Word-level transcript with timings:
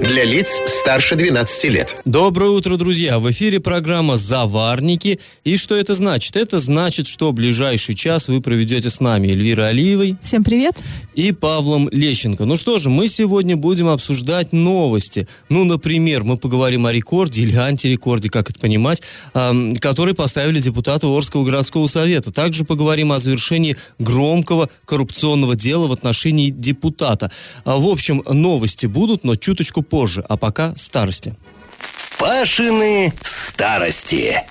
Для 0.00 0.24
лиц 0.24 0.60
старше 0.66 1.16
12 1.16 1.64
лет. 1.64 1.96
Доброе 2.04 2.50
утро, 2.50 2.76
друзья! 2.76 3.18
В 3.18 3.28
эфире 3.32 3.58
программа 3.58 4.16
«Заварники». 4.16 5.18
И 5.42 5.56
что 5.56 5.74
это 5.74 5.96
значит? 5.96 6.36
Это 6.36 6.60
значит, 6.60 7.08
что 7.08 7.32
ближайший 7.32 7.96
час 7.96 8.28
вы 8.28 8.40
проведете 8.40 8.90
с 8.90 9.00
нами 9.00 9.28
Эльвирой 9.28 9.70
Алиевой. 9.70 10.16
Всем 10.22 10.44
привет! 10.44 10.80
И 11.16 11.32
Павлом 11.32 11.88
Лещенко. 11.90 12.44
Ну 12.44 12.56
что 12.56 12.78
же, 12.78 12.90
мы 12.90 13.08
сегодня 13.08 13.56
будем 13.56 13.88
обсуждать 13.88 14.52
новости. 14.52 15.26
Ну, 15.48 15.64
например, 15.64 16.22
мы 16.22 16.36
поговорим 16.36 16.86
о 16.86 16.92
рекорде 16.92 17.42
или 17.42 17.56
антирекорде, 17.56 18.30
как 18.30 18.50
это 18.50 18.60
понимать, 18.60 19.02
э, 19.34 19.74
который 19.80 20.14
поставили 20.14 20.60
депутаты 20.60 21.08
Орского 21.08 21.44
городского 21.44 21.88
совета. 21.88 22.30
Также 22.30 22.64
поговорим 22.64 23.10
о 23.10 23.18
завершении 23.18 23.76
громкого 23.98 24.70
коррупционного 24.84 25.56
дела 25.56 25.88
в 25.88 25.92
отношении 25.92 26.50
депутата. 26.50 27.32
А, 27.64 27.78
в 27.78 27.88
общем, 27.88 28.22
новости 28.28 28.86
будут, 28.86 29.24
но 29.24 29.34
чуточку 29.34 29.82
позже, 29.88 30.24
а 30.28 30.36
пока 30.36 30.74
старости. 30.76 31.34
Пашины 32.18 33.12
старости. 33.22 34.42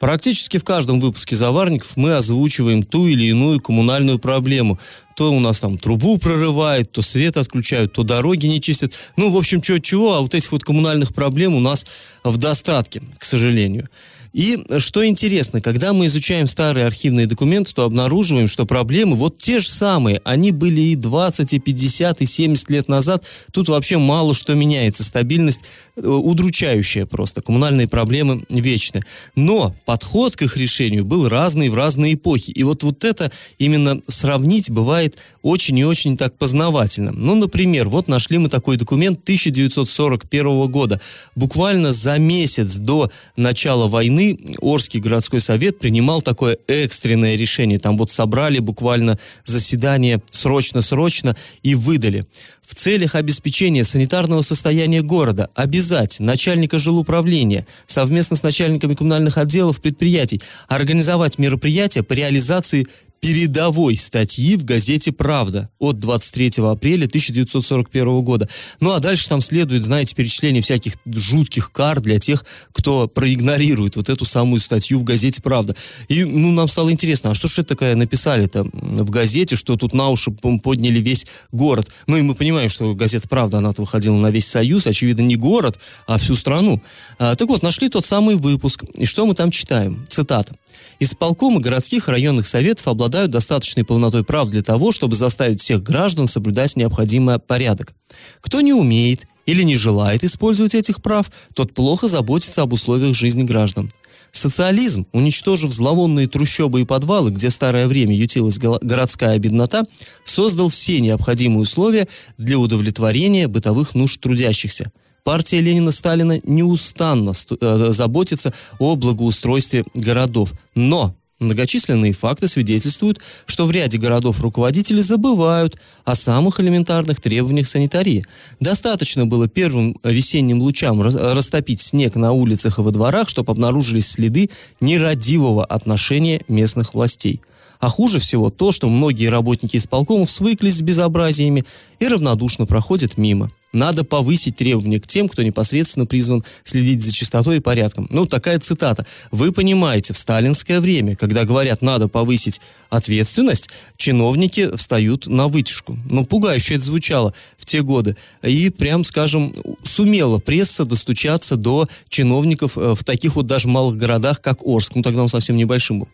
Практически 0.00 0.58
в 0.58 0.64
каждом 0.64 1.00
выпуске 1.00 1.34
«Заварников» 1.34 1.96
мы 1.96 2.14
озвучиваем 2.14 2.82
ту 2.82 3.06
или 3.06 3.24
иную 3.24 3.60
коммунальную 3.60 4.18
проблему. 4.18 4.78
То 5.16 5.32
у 5.32 5.40
нас 5.40 5.60
там 5.60 5.78
трубу 5.78 6.18
прорывает, 6.18 6.92
то 6.92 7.00
свет 7.00 7.36
отключают, 7.36 7.94
то 7.94 8.02
дороги 8.02 8.46
не 8.46 8.60
чистят. 8.60 8.92
Ну, 9.16 9.30
в 9.30 9.36
общем, 9.36 9.62
чего-чего, 9.62 10.14
а 10.14 10.20
вот 10.20 10.34
этих 10.34 10.52
вот 10.52 10.62
коммунальных 10.62 11.14
проблем 11.14 11.54
у 11.54 11.60
нас 11.60 11.86
в 12.22 12.36
достатке, 12.36 13.02
к 13.18 13.24
сожалению. 13.24 13.88
И 14.34 14.58
что 14.78 15.06
интересно, 15.06 15.60
когда 15.60 15.92
мы 15.92 16.06
изучаем 16.06 16.48
старые 16.48 16.86
архивные 16.86 17.28
документы, 17.28 17.72
то 17.72 17.84
обнаруживаем, 17.84 18.48
что 18.48 18.66
проблемы 18.66 19.14
вот 19.14 19.38
те 19.38 19.60
же 19.60 19.68
самые. 19.68 20.20
Они 20.24 20.50
были 20.50 20.80
и 20.80 20.96
20, 20.96 21.52
и 21.52 21.60
50, 21.60 22.20
и 22.20 22.26
70 22.26 22.68
лет 22.68 22.88
назад. 22.88 23.24
Тут 23.52 23.68
вообще 23.68 23.96
мало 23.96 24.34
что 24.34 24.56
меняется. 24.56 25.04
Стабильность 25.04 25.62
э, 25.94 26.04
удручающая 26.04 27.06
просто. 27.06 27.42
Коммунальные 27.42 27.86
проблемы 27.86 28.44
вечны. 28.48 29.02
Но 29.36 29.72
подход 29.84 30.34
к 30.34 30.42
их 30.42 30.56
решению 30.56 31.04
был 31.04 31.28
разный 31.28 31.68
в 31.68 31.76
разные 31.76 32.14
эпохи. 32.14 32.50
И 32.50 32.64
вот, 32.64 32.82
вот 32.82 33.04
это 33.04 33.30
именно 33.58 34.02
сравнить 34.08 34.68
бывает 34.68 35.16
очень 35.42 35.78
и 35.78 35.84
очень 35.84 36.16
так 36.16 36.36
познавательно. 36.36 37.12
Ну, 37.12 37.36
например, 37.36 37.88
вот 37.88 38.08
нашли 38.08 38.38
мы 38.38 38.48
такой 38.48 38.78
документ 38.78 39.20
1941 39.22 40.68
года. 40.72 41.00
Буквально 41.36 41.92
за 41.92 42.18
месяц 42.18 42.78
до 42.78 43.12
начала 43.36 43.86
войны 43.86 44.23
Орский 44.60 45.00
городской 45.00 45.40
совет 45.40 45.78
принимал 45.78 46.22
такое 46.22 46.58
экстренное 46.66 47.36
решение. 47.36 47.78
Там 47.78 47.96
вот 47.96 48.10
собрали 48.10 48.58
буквально 48.58 49.18
заседание 49.44 50.22
срочно-срочно 50.30 51.36
и 51.62 51.74
выдали. 51.74 52.26
В 52.66 52.74
целях 52.74 53.14
обеспечения 53.14 53.84
санитарного 53.84 54.42
состояния 54.42 55.02
города 55.02 55.50
обязать 55.54 56.18
начальника 56.20 56.78
жилуправления 56.78 57.66
совместно 57.86 58.36
с 58.36 58.42
начальниками 58.42 58.94
коммунальных 58.94 59.36
отделов 59.36 59.80
предприятий 59.80 60.40
организовать 60.68 61.38
мероприятия 61.38 62.02
по 62.02 62.14
реализации 62.14 62.86
передовой 63.24 63.96
статьи 63.96 64.54
в 64.54 64.66
газете 64.66 65.10
«Правда» 65.10 65.70
от 65.78 65.98
23 65.98 66.52
апреля 66.58 67.06
1941 67.06 68.20
года. 68.20 68.50
Ну 68.80 68.92
а 68.92 69.00
дальше 69.00 69.30
там 69.30 69.40
следует, 69.40 69.82
знаете, 69.82 70.14
перечисление 70.14 70.60
всяких 70.60 70.96
жутких 71.06 71.72
кар 71.72 72.02
для 72.02 72.18
тех, 72.18 72.44
кто 72.72 73.08
проигнорирует 73.08 73.96
вот 73.96 74.10
эту 74.10 74.26
самую 74.26 74.60
статью 74.60 74.98
в 74.98 75.04
газете 75.04 75.40
«Правда». 75.40 75.74
И, 76.08 76.22
ну, 76.22 76.52
нам 76.52 76.68
стало 76.68 76.92
интересно, 76.92 77.30
а 77.30 77.34
что 77.34 77.48
же 77.48 77.62
это 77.62 77.70
такое 77.70 77.94
написали-то 77.94 78.64
в 78.64 79.08
газете, 79.08 79.56
что 79.56 79.76
тут 79.76 79.94
на 79.94 80.10
уши 80.10 80.30
подняли 80.30 80.98
весь 80.98 81.26
город? 81.50 81.88
Ну 82.06 82.18
и 82.18 82.22
мы 82.22 82.34
понимаем, 82.34 82.68
что 82.68 82.92
газета 82.94 83.26
«Правда», 83.26 83.56
она 83.56 83.72
выходила 83.74 84.18
на 84.18 84.30
весь 84.30 84.48
Союз, 84.48 84.86
очевидно, 84.86 85.22
не 85.22 85.36
город, 85.36 85.78
а 86.06 86.18
всю 86.18 86.36
страну. 86.36 86.82
А, 87.18 87.36
так 87.36 87.48
вот, 87.48 87.62
нашли 87.62 87.88
тот 87.88 88.04
самый 88.04 88.34
выпуск. 88.34 88.84
И 88.96 89.06
что 89.06 89.24
мы 89.24 89.32
там 89.32 89.50
читаем? 89.50 90.04
Цитата. 90.10 90.54
Исполкомы 91.00 91.60
городских 91.60 92.08
районных 92.08 92.46
советов 92.46 92.88
обладают 92.88 93.30
достаточной 93.30 93.84
полнотой 93.84 94.24
прав 94.24 94.48
для 94.48 94.62
того, 94.62 94.92
чтобы 94.92 95.16
заставить 95.16 95.60
всех 95.60 95.82
граждан 95.82 96.26
соблюдать 96.26 96.76
необходимый 96.76 97.38
порядок. 97.38 97.94
Кто 98.40 98.60
не 98.60 98.72
умеет 98.72 99.26
или 99.46 99.62
не 99.62 99.76
желает 99.76 100.24
использовать 100.24 100.74
этих 100.74 101.02
прав, 101.02 101.30
тот 101.54 101.74
плохо 101.74 102.08
заботится 102.08 102.62
об 102.62 102.72
условиях 102.72 103.14
жизни 103.14 103.42
граждан. 103.42 103.90
Социализм, 104.32 105.06
уничтожив 105.12 105.72
зловонные 105.72 106.26
трущобы 106.26 106.80
и 106.80 106.84
подвалы, 106.84 107.30
где 107.30 107.50
старое 107.50 107.86
время 107.86 108.16
ютилась 108.16 108.58
городская 108.58 109.38
беднота, 109.38 109.84
создал 110.24 110.70
все 110.70 111.00
необходимые 111.00 111.60
условия 111.60 112.08
для 112.36 112.58
удовлетворения 112.58 113.46
бытовых 113.46 113.94
нужд 113.94 114.20
трудящихся– 114.20 114.90
партия 115.24 115.60
Ленина 115.60 115.90
Сталина 115.90 116.38
неустанно 116.44 117.32
э, 117.60 117.88
заботится 117.90 118.52
о 118.78 118.94
благоустройстве 118.94 119.84
городов. 119.94 120.52
Но 120.74 121.16
Многочисленные 121.40 122.12
факты 122.12 122.46
свидетельствуют, 122.46 123.20
что 123.44 123.66
в 123.66 123.70
ряде 123.72 123.98
городов 123.98 124.40
руководители 124.40 125.00
забывают 125.00 125.76
о 126.04 126.14
самых 126.14 126.60
элементарных 126.60 127.20
требованиях 127.20 127.66
санитарии. 127.66 128.24
Достаточно 128.60 129.26
было 129.26 129.48
первым 129.48 129.98
весенним 130.04 130.62
лучам 130.62 131.02
растопить 131.02 131.80
снег 131.80 132.14
на 132.14 132.32
улицах 132.32 132.78
и 132.78 132.82
во 132.82 132.90
дворах, 132.92 133.28
чтобы 133.28 133.50
обнаружились 133.50 134.06
следы 134.06 134.48
нерадивого 134.80 135.64
отношения 135.64 136.40
местных 136.46 136.94
властей. 136.94 137.40
А 137.80 137.88
хуже 137.88 138.20
всего 138.20 138.50
то, 138.50 138.70
что 138.70 138.88
многие 138.88 139.26
работники 139.26 139.76
исполкомов 139.76 140.30
свыклись 140.30 140.78
с 140.78 140.82
безобразиями 140.82 141.64
и 141.98 142.06
равнодушно 142.06 142.64
проходят 142.64 143.18
мимо. 143.18 143.50
Надо 143.74 144.04
повысить 144.04 144.56
требования 144.56 145.00
к 145.00 145.06
тем, 145.06 145.28
кто 145.28 145.42
непосредственно 145.42 146.06
призван 146.06 146.44
следить 146.62 147.02
за 147.02 147.12
чистотой 147.12 147.56
и 147.56 147.60
порядком. 147.60 148.06
Ну, 148.10 148.24
такая 148.24 148.60
цитата. 148.60 149.04
Вы 149.32 149.50
понимаете, 149.50 150.12
в 150.12 150.18
сталинское 150.18 150.80
время, 150.80 151.16
когда 151.16 151.44
говорят, 151.44 151.82
надо 151.82 152.08
повысить 152.08 152.60
ответственность, 152.88 153.68
чиновники 153.96 154.74
встают 154.76 155.26
на 155.26 155.48
вытяжку. 155.48 155.98
Ну, 156.08 156.24
пугающе 156.24 156.76
это 156.76 156.84
звучало 156.84 157.34
в 157.58 157.66
те 157.66 157.82
годы. 157.82 158.16
И, 158.42 158.70
прям 158.70 159.02
скажем, 159.02 159.52
сумела 159.82 160.38
пресса 160.38 160.84
достучаться 160.84 161.56
до 161.56 161.88
чиновников 162.08 162.78
э, 162.78 162.94
в 162.94 163.02
таких 163.02 163.34
вот 163.34 163.46
даже 163.46 163.66
малых 163.66 163.96
городах, 163.96 164.40
как 164.40 164.62
Орск. 164.64 164.94
Ну, 164.94 165.02
тогда 165.02 165.22
он 165.22 165.28
совсем 165.28 165.56
небольшим 165.56 166.00
был. 166.00 166.08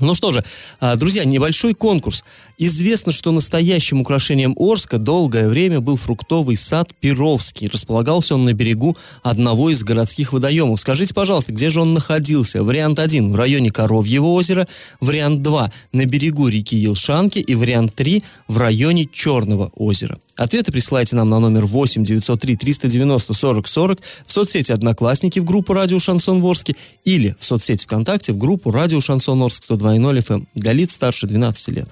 Ну 0.00 0.14
что 0.14 0.32
же, 0.32 0.44
а, 0.80 0.96
друзья, 0.96 1.24
небольшой 1.24 1.74
конкурс. 1.74 2.24
Известно, 2.56 3.12
что 3.12 3.32
настоящим 3.32 4.00
украшением 4.00 4.54
Орска 4.58 4.98
долгое 4.98 5.48
время 5.48 5.80
был 5.80 5.96
фруктовый 5.96 6.56
сад 6.56 6.92
Перовский. 7.00 7.68
Располагался 7.68 8.34
он 8.34 8.44
на 8.44 8.52
берегу 8.52 8.96
одного 9.22 9.70
из 9.70 9.82
городских 9.82 10.32
водоемов. 10.32 10.80
Скажите, 10.80 11.14
пожалуйста, 11.14 11.52
где 11.52 11.70
же 11.70 11.80
он 11.80 11.94
находился? 11.94 12.62
Вариант 12.62 12.98
1 12.98 13.32
в 13.32 13.36
районе 13.36 13.70
Коровьего 13.70 14.26
озера, 14.26 14.68
вариант 15.00 15.42
2 15.42 15.72
на 15.92 16.06
берегу 16.06 16.48
реки 16.48 16.76
Елшанки 16.76 17.38
и 17.38 17.54
вариант 17.54 17.94
3 17.94 18.22
в 18.46 18.58
районе 18.58 19.06
Черного 19.06 19.70
озера. 19.74 20.18
Ответы 20.38 20.70
присылайте 20.70 21.16
нам 21.16 21.28
на 21.28 21.40
номер 21.40 21.66
8 21.66 22.04
903 22.04 22.56
390 22.56 23.34
40 23.34 23.66
40 23.66 23.98
в 24.24 24.32
соцсети 24.32 24.70
«Одноклассники» 24.70 25.40
в 25.40 25.44
группу 25.44 25.72
«Радио 25.72 25.98
Шансон 25.98 26.40
Ворске» 26.40 26.76
или 27.04 27.34
в 27.40 27.44
соцсети 27.44 27.84
ВКонтакте 27.84 28.32
в 28.32 28.38
группу 28.38 28.70
«Радио 28.70 29.00
Шансон 29.00 29.42
Орск» 29.42 29.68
102.0 29.68 30.18
FM 30.22 30.46
для 30.54 30.72
лиц 30.72 30.92
старше 30.92 31.26
12 31.26 31.68
лет. 31.74 31.88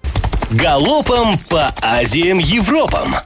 Галопом 0.53 1.37
по 1.49 1.75
Азиям 1.83 2.39
Европам! 2.39 3.17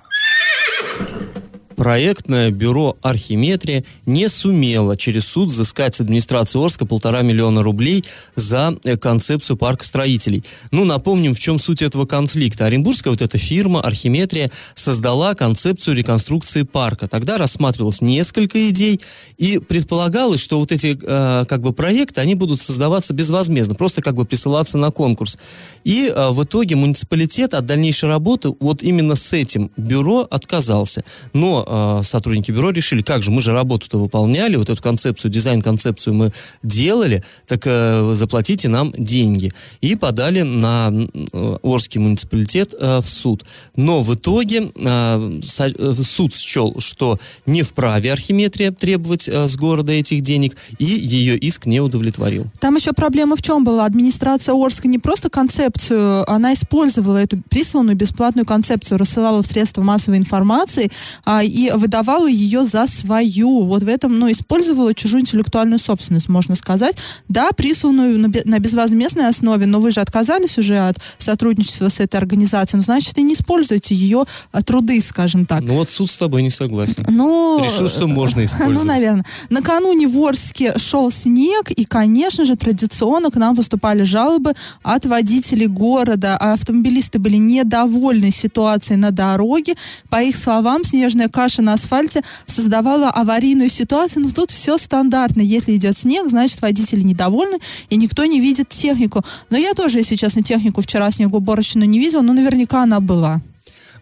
Проектное 1.81 2.51
бюро 2.51 2.99
«Архиметрия» 3.01 3.85
не 4.05 4.29
сумело 4.29 4.99
через 4.99 5.25
суд 5.27 5.49
взыскать 5.49 5.95
с 5.95 6.03
администрации 6.03 6.63
Орска 6.63 6.85
полтора 6.85 7.23
миллиона 7.23 7.63
рублей 7.63 8.05
за 8.37 8.77
э, 8.85 8.99
концепцию 8.99 9.57
парка 9.57 9.83
строителей. 9.83 10.45
Ну, 10.73 10.85
напомним, 10.85 11.33
в 11.33 11.41
чем 11.41 11.59
суть 11.59 11.81
этого 11.81 12.05
конфликта. 12.05 12.67
Оренбургская 12.67 13.11
вот 13.11 13.23
эта 13.23 13.39
фирма 13.39 13.81
«Архиметрия» 13.81 14.51
создала 14.75 15.35
концепцию 15.35 15.97
реконструкции 15.97 16.65
парка. 16.65 17.09
Тогда 17.09 17.39
рассматривалось 17.39 18.03
несколько 18.03 18.69
идей, 18.69 19.01
и 19.39 19.57
предполагалось, 19.57 20.43
что 20.43 20.59
вот 20.59 20.73
эти 20.73 20.99
э, 21.03 21.47
как 21.47 21.63
бы 21.63 21.73
проекты, 21.73 22.21
они 22.21 22.35
будут 22.35 22.61
создаваться 22.61 23.15
безвозмездно, 23.15 23.75
просто 23.75 24.03
как 24.03 24.17
бы 24.17 24.27
присылаться 24.27 24.77
на 24.77 24.91
конкурс. 24.91 25.39
И 25.85 26.13
э, 26.15 26.29
в 26.29 26.45
итоге 26.45 26.77
муниципалитет 26.77 27.55
от 27.55 27.65
дальнейшей 27.65 28.11
работы 28.11 28.53
вот 28.61 28.83
именно 28.83 29.17
с 29.17 29.33
этим 29.33 29.71
бюро 29.79 30.29
отказался. 30.31 31.05
Но 31.33 31.67
э, 31.71 32.01
сотрудники 32.03 32.51
бюро 32.51 32.71
решили, 32.71 33.03
как 33.03 33.23
же, 33.23 33.31
мы 33.31 33.41
же 33.41 33.53
работу-то 33.53 33.99
выполняли, 33.99 34.57
вот 34.57 34.69
эту 34.69 34.83
концепцию, 34.83 35.31
дизайн-концепцию 35.31 36.15
мы 36.15 36.33
делали, 36.63 37.23
так 37.47 37.63
э, 37.67 38.11
заплатите 38.15 38.69
нам 38.69 38.93
деньги. 38.97 39.53
И 39.81 39.97
подали 39.97 40.43
на 40.43 40.91
э, 40.93 41.57
Орский 41.63 42.01
муниципалитет 42.01 42.75
э, 42.79 43.01
в 43.01 43.09
суд. 43.09 43.45
Но 43.77 44.03
в 44.03 44.15
итоге 44.15 44.71
э, 44.75 45.41
со, 45.47 45.67
э, 45.67 45.95
суд 45.95 46.35
счел, 46.35 46.75
что 46.79 47.19
не 47.47 47.63
вправе 47.63 48.13
Архиметрия 48.13 48.73
требовать 48.73 49.29
э, 49.29 49.47
с 49.47 49.57
города 49.57 49.93
этих 49.93 50.21
денег, 50.23 50.57
и 50.79 50.85
ее 50.85 51.39
иск 51.39 51.67
не 51.67 51.81
удовлетворил. 51.81 52.47
Там 52.59 52.77
еще 52.77 52.93
проблема 52.93 53.37
в 53.37 53.43
чем 53.43 53.65
была? 53.65 53.85
Администрация 53.85 54.55
Орска 54.55 54.89
не 54.89 54.99
просто 54.99 55.31
концепцию, 55.31 56.31
она 56.31 56.53
использовала 56.55 57.19
эту 57.19 57.41
присланную 57.49 57.97
бесплатную 57.97 58.47
концепцию, 58.47 58.99
рассылала 58.99 59.43
в 59.43 59.47
средства 59.47 59.83
массовой 59.83 60.19
информации 60.19 60.91
а, 61.25 61.43
выдавала 61.69 62.29
ее 62.29 62.65
за 62.65 62.87
свою. 62.87 63.63
Вот 63.63 63.83
в 63.83 63.89
этом, 63.89 64.19
ну, 64.19 64.31
использовала 64.31 64.95
чужую 64.95 65.23
интеллектуальную 65.23 65.79
собственность, 65.79 66.29
можно 66.29 66.55
сказать. 66.55 66.97
Да, 67.29 67.51
присланную 67.53 68.19
на, 68.19 68.59
безвозмездной 68.59 69.29
основе, 69.29 69.67
но 69.67 69.81
вы 69.81 69.91
же 69.91 70.01
отказались 70.01 70.59
уже 70.59 70.79
от 70.79 70.99
сотрудничества 71.19 71.89
с 71.89 72.01
этой 72.01 72.17
организацией, 72.17 72.79
ну, 72.79 72.85
значит, 72.85 73.17
и 73.19 73.23
не 73.23 73.35
используете 73.35 73.95
ее 73.95 74.25
а, 74.53 74.63
труды, 74.63 75.01
скажем 75.01 75.47
так. 75.47 75.63
Ну 75.63 75.75
вот 75.75 75.89
суд 75.89 76.11
с 76.11 76.17
тобой 76.17 76.43
не 76.43 76.51
согласен. 76.51 77.05
Ну, 77.09 77.61
Решил, 77.63 77.89
что 77.89 78.07
можно 78.07 78.45
использовать. 78.45 78.79
Ну, 78.79 78.85
наверное. 78.85 79.25
Накануне 79.51 80.07
в 80.07 80.19
Орске 80.25 80.79
шел 80.79 81.11
снег, 81.11 81.71
и, 81.71 81.85
конечно 81.85 82.45
же, 82.45 82.57
традиционно 82.57 83.31
к 83.31 83.37
нам 83.37 83.55
выступали 83.55 84.03
жалобы 84.03 84.55
от 84.83 85.07
водителей 85.07 85.67
города. 85.67 86.37
Автомобилисты 86.37 87.19
были 87.19 87.37
недовольны 87.37 88.31
ситуацией 88.31 88.99
на 88.99 89.11
дороге. 89.11 89.75
По 90.09 90.23
их 90.23 90.37
словам, 90.37 90.85
снежная 90.85 91.29
каша 91.41 91.63
на 91.63 91.73
асфальте 91.73 92.23
создавала 92.45 93.09
аварийную 93.09 93.71
ситуацию. 93.71 94.25
Но 94.25 94.31
тут 94.31 94.51
все 94.51 94.77
стандартно. 94.77 95.41
Если 95.41 95.75
идет 95.75 95.97
снег, 95.97 96.29
значит, 96.29 96.61
водители 96.61 97.01
недовольны, 97.01 97.59
и 97.89 97.97
никто 97.97 98.27
не 98.27 98.41
видит 98.41 98.69
технику. 98.69 99.23
Но 99.49 99.57
я 99.57 99.73
тоже, 99.73 99.99
если 99.99 100.17
честно, 100.17 100.43
технику 100.43 100.83
вчера 100.83 101.11
снегоуборочную 101.11 101.89
не 101.89 101.99
видела, 101.99 102.21
но 102.21 102.35
наверняка 102.35 102.83
она 102.83 103.01
была. 103.01 103.41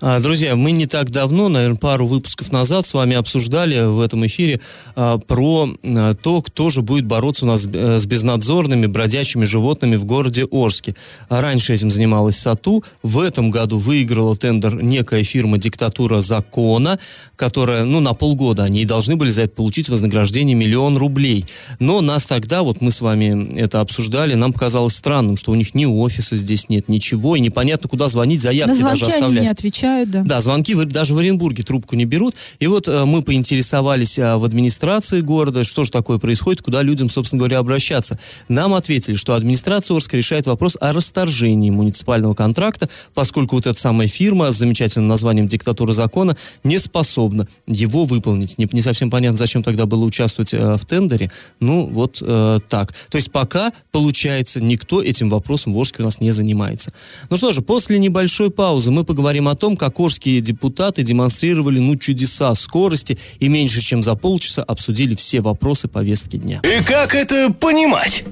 А, 0.00 0.20
друзья, 0.20 0.54
мы 0.54 0.70
не 0.70 0.86
так 0.86 1.10
давно, 1.10 1.48
наверное, 1.48 1.76
пару 1.76 2.06
выпусков 2.06 2.52
назад 2.52 2.86
с 2.86 2.94
вами 2.94 3.16
обсуждали 3.16 3.84
в 3.84 4.00
этом 4.00 4.24
эфире 4.26 4.60
а, 4.94 5.18
про 5.18 5.68
а, 5.82 6.14
то, 6.14 6.40
кто 6.40 6.70
же 6.70 6.82
будет 6.82 7.04
бороться 7.04 7.44
у 7.44 7.48
нас 7.48 7.62
с 7.62 8.06
безнадзорными 8.06 8.86
бродячими 8.86 9.44
животными 9.44 9.96
в 9.96 10.04
городе 10.04 10.46
Орске. 10.50 10.94
Раньше 11.28 11.74
этим 11.74 11.90
занималась 11.90 12.38
САТУ. 12.38 12.84
В 13.02 13.18
этом 13.18 13.50
году 13.50 13.78
выиграла 13.78 14.36
тендер 14.36 14.82
некая 14.82 15.24
фирма 15.24 15.58
«Диктатура 15.58 16.20
закона», 16.20 16.98
которая, 17.34 17.84
ну, 17.84 17.98
на 17.98 18.14
полгода 18.14 18.64
они 18.64 18.84
должны 18.84 19.16
были 19.16 19.30
за 19.30 19.42
это 19.42 19.54
получить 19.54 19.88
вознаграждение 19.88 20.54
миллион 20.54 20.96
рублей. 20.96 21.44
Но 21.80 22.00
нас 22.00 22.24
тогда, 22.24 22.62
вот 22.62 22.80
мы 22.80 22.92
с 22.92 23.00
вами 23.00 23.52
это 23.56 23.80
обсуждали, 23.80 24.34
нам 24.34 24.52
показалось 24.52 24.94
странным, 24.94 25.36
что 25.36 25.50
у 25.50 25.54
них 25.56 25.74
ни 25.74 25.86
офиса 25.86 26.36
здесь 26.36 26.68
нет, 26.68 26.88
ничего, 26.88 27.34
и 27.34 27.40
непонятно, 27.40 27.88
куда 27.88 28.08
звонить, 28.08 28.42
заявки 28.42 28.80
даже 28.80 29.06
оставлять. 29.06 29.42
не 29.42 29.48
отвечают, 29.48 29.87
да. 30.06 30.22
Да, 30.22 30.40
звонки 30.40 30.74
даже 30.84 31.14
в 31.14 31.18
Оренбурге 31.18 31.62
трубку 31.62 31.96
не 31.96 32.04
берут. 32.04 32.34
И 32.58 32.66
вот 32.66 32.88
э, 32.88 33.04
мы 33.04 33.22
поинтересовались 33.22 34.18
э, 34.18 34.36
в 34.36 34.44
администрации 34.44 35.20
города, 35.20 35.64
что 35.64 35.84
же 35.84 35.90
такое 35.90 36.18
происходит, 36.18 36.62
куда 36.62 36.82
людям, 36.82 37.08
собственно 37.08 37.40
говоря, 37.40 37.58
обращаться. 37.58 38.18
Нам 38.48 38.74
ответили, 38.74 39.16
что 39.16 39.34
администрация 39.34 39.94
Орска 39.94 40.16
решает 40.16 40.46
вопрос 40.46 40.76
о 40.80 40.92
расторжении 40.92 41.70
муниципального 41.70 42.34
контракта, 42.34 42.88
поскольку 43.14 43.56
вот 43.56 43.66
эта 43.66 43.78
самая 43.78 44.08
фирма 44.08 44.50
с 44.50 44.56
замечательным 44.56 45.08
названием 45.08 45.48
«Диктатура 45.48 45.92
закона» 45.92 46.36
не 46.64 46.78
способна 46.78 47.48
его 47.66 48.04
выполнить. 48.04 48.58
Не, 48.58 48.68
не 48.72 48.82
совсем 48.82 49.10
понятно, 49.10 49.38
зачем 49.38 49.62
тогда 49.62 49.86
было 49.86 50.04
участвовать 50.04 50.54
э, 50.54 50.76
в 50.76 50.84
тендере. 50.84 51.30
Ну, 51.60 51.86
вот 51.86 52.22
э, 52.22 52.58
так. 52.68 52.92
То 53.10 53.16
есть 53.16 53.30
пока, 53.30 53.72
получается, 53.92 54.62
никто 54.62 55.02
этим 55.02 55.28
вопросом 55.28 55.72
в 55.72 55.78
Орске 55.78 56.02
у 56.02 56.04
нас 56.04 56.20
не 56.20 56.30
занимается. 56.30 56.92
Ну 57.30 57.36
что 57.36 57.52
же, 57.52 57.62
после 57.62 57.98
небольшой 57.98 58.50
паузы 58.50 58.90
мы 58.90 59.04
поговорим 59.04 59.48
о 59.48 59.54
том, 59.54 59.76
как 59.78 59.98
орские 59.98 60.40
депутаты 60.40 61.02
демонстрировали, 61.02 61.78
ну, 61.78 61.96
чудеса 61.96 62.54
скорости 62.54 63.18
и 63.38 63.48
меньше 63.48 63.80
чем 63.80 64.02
за 64.02 64.14
полчаса 64.14 64.62
обсудили 64.62 65.14
все 65.14 65.40
вопросы 65.40 65.88
повестки 65.88 66.36
дня. 66.36 66.60
И 66.64 66.82
как 66.84 67.14
это 67.14 67.52
понимать? 67.52 68.24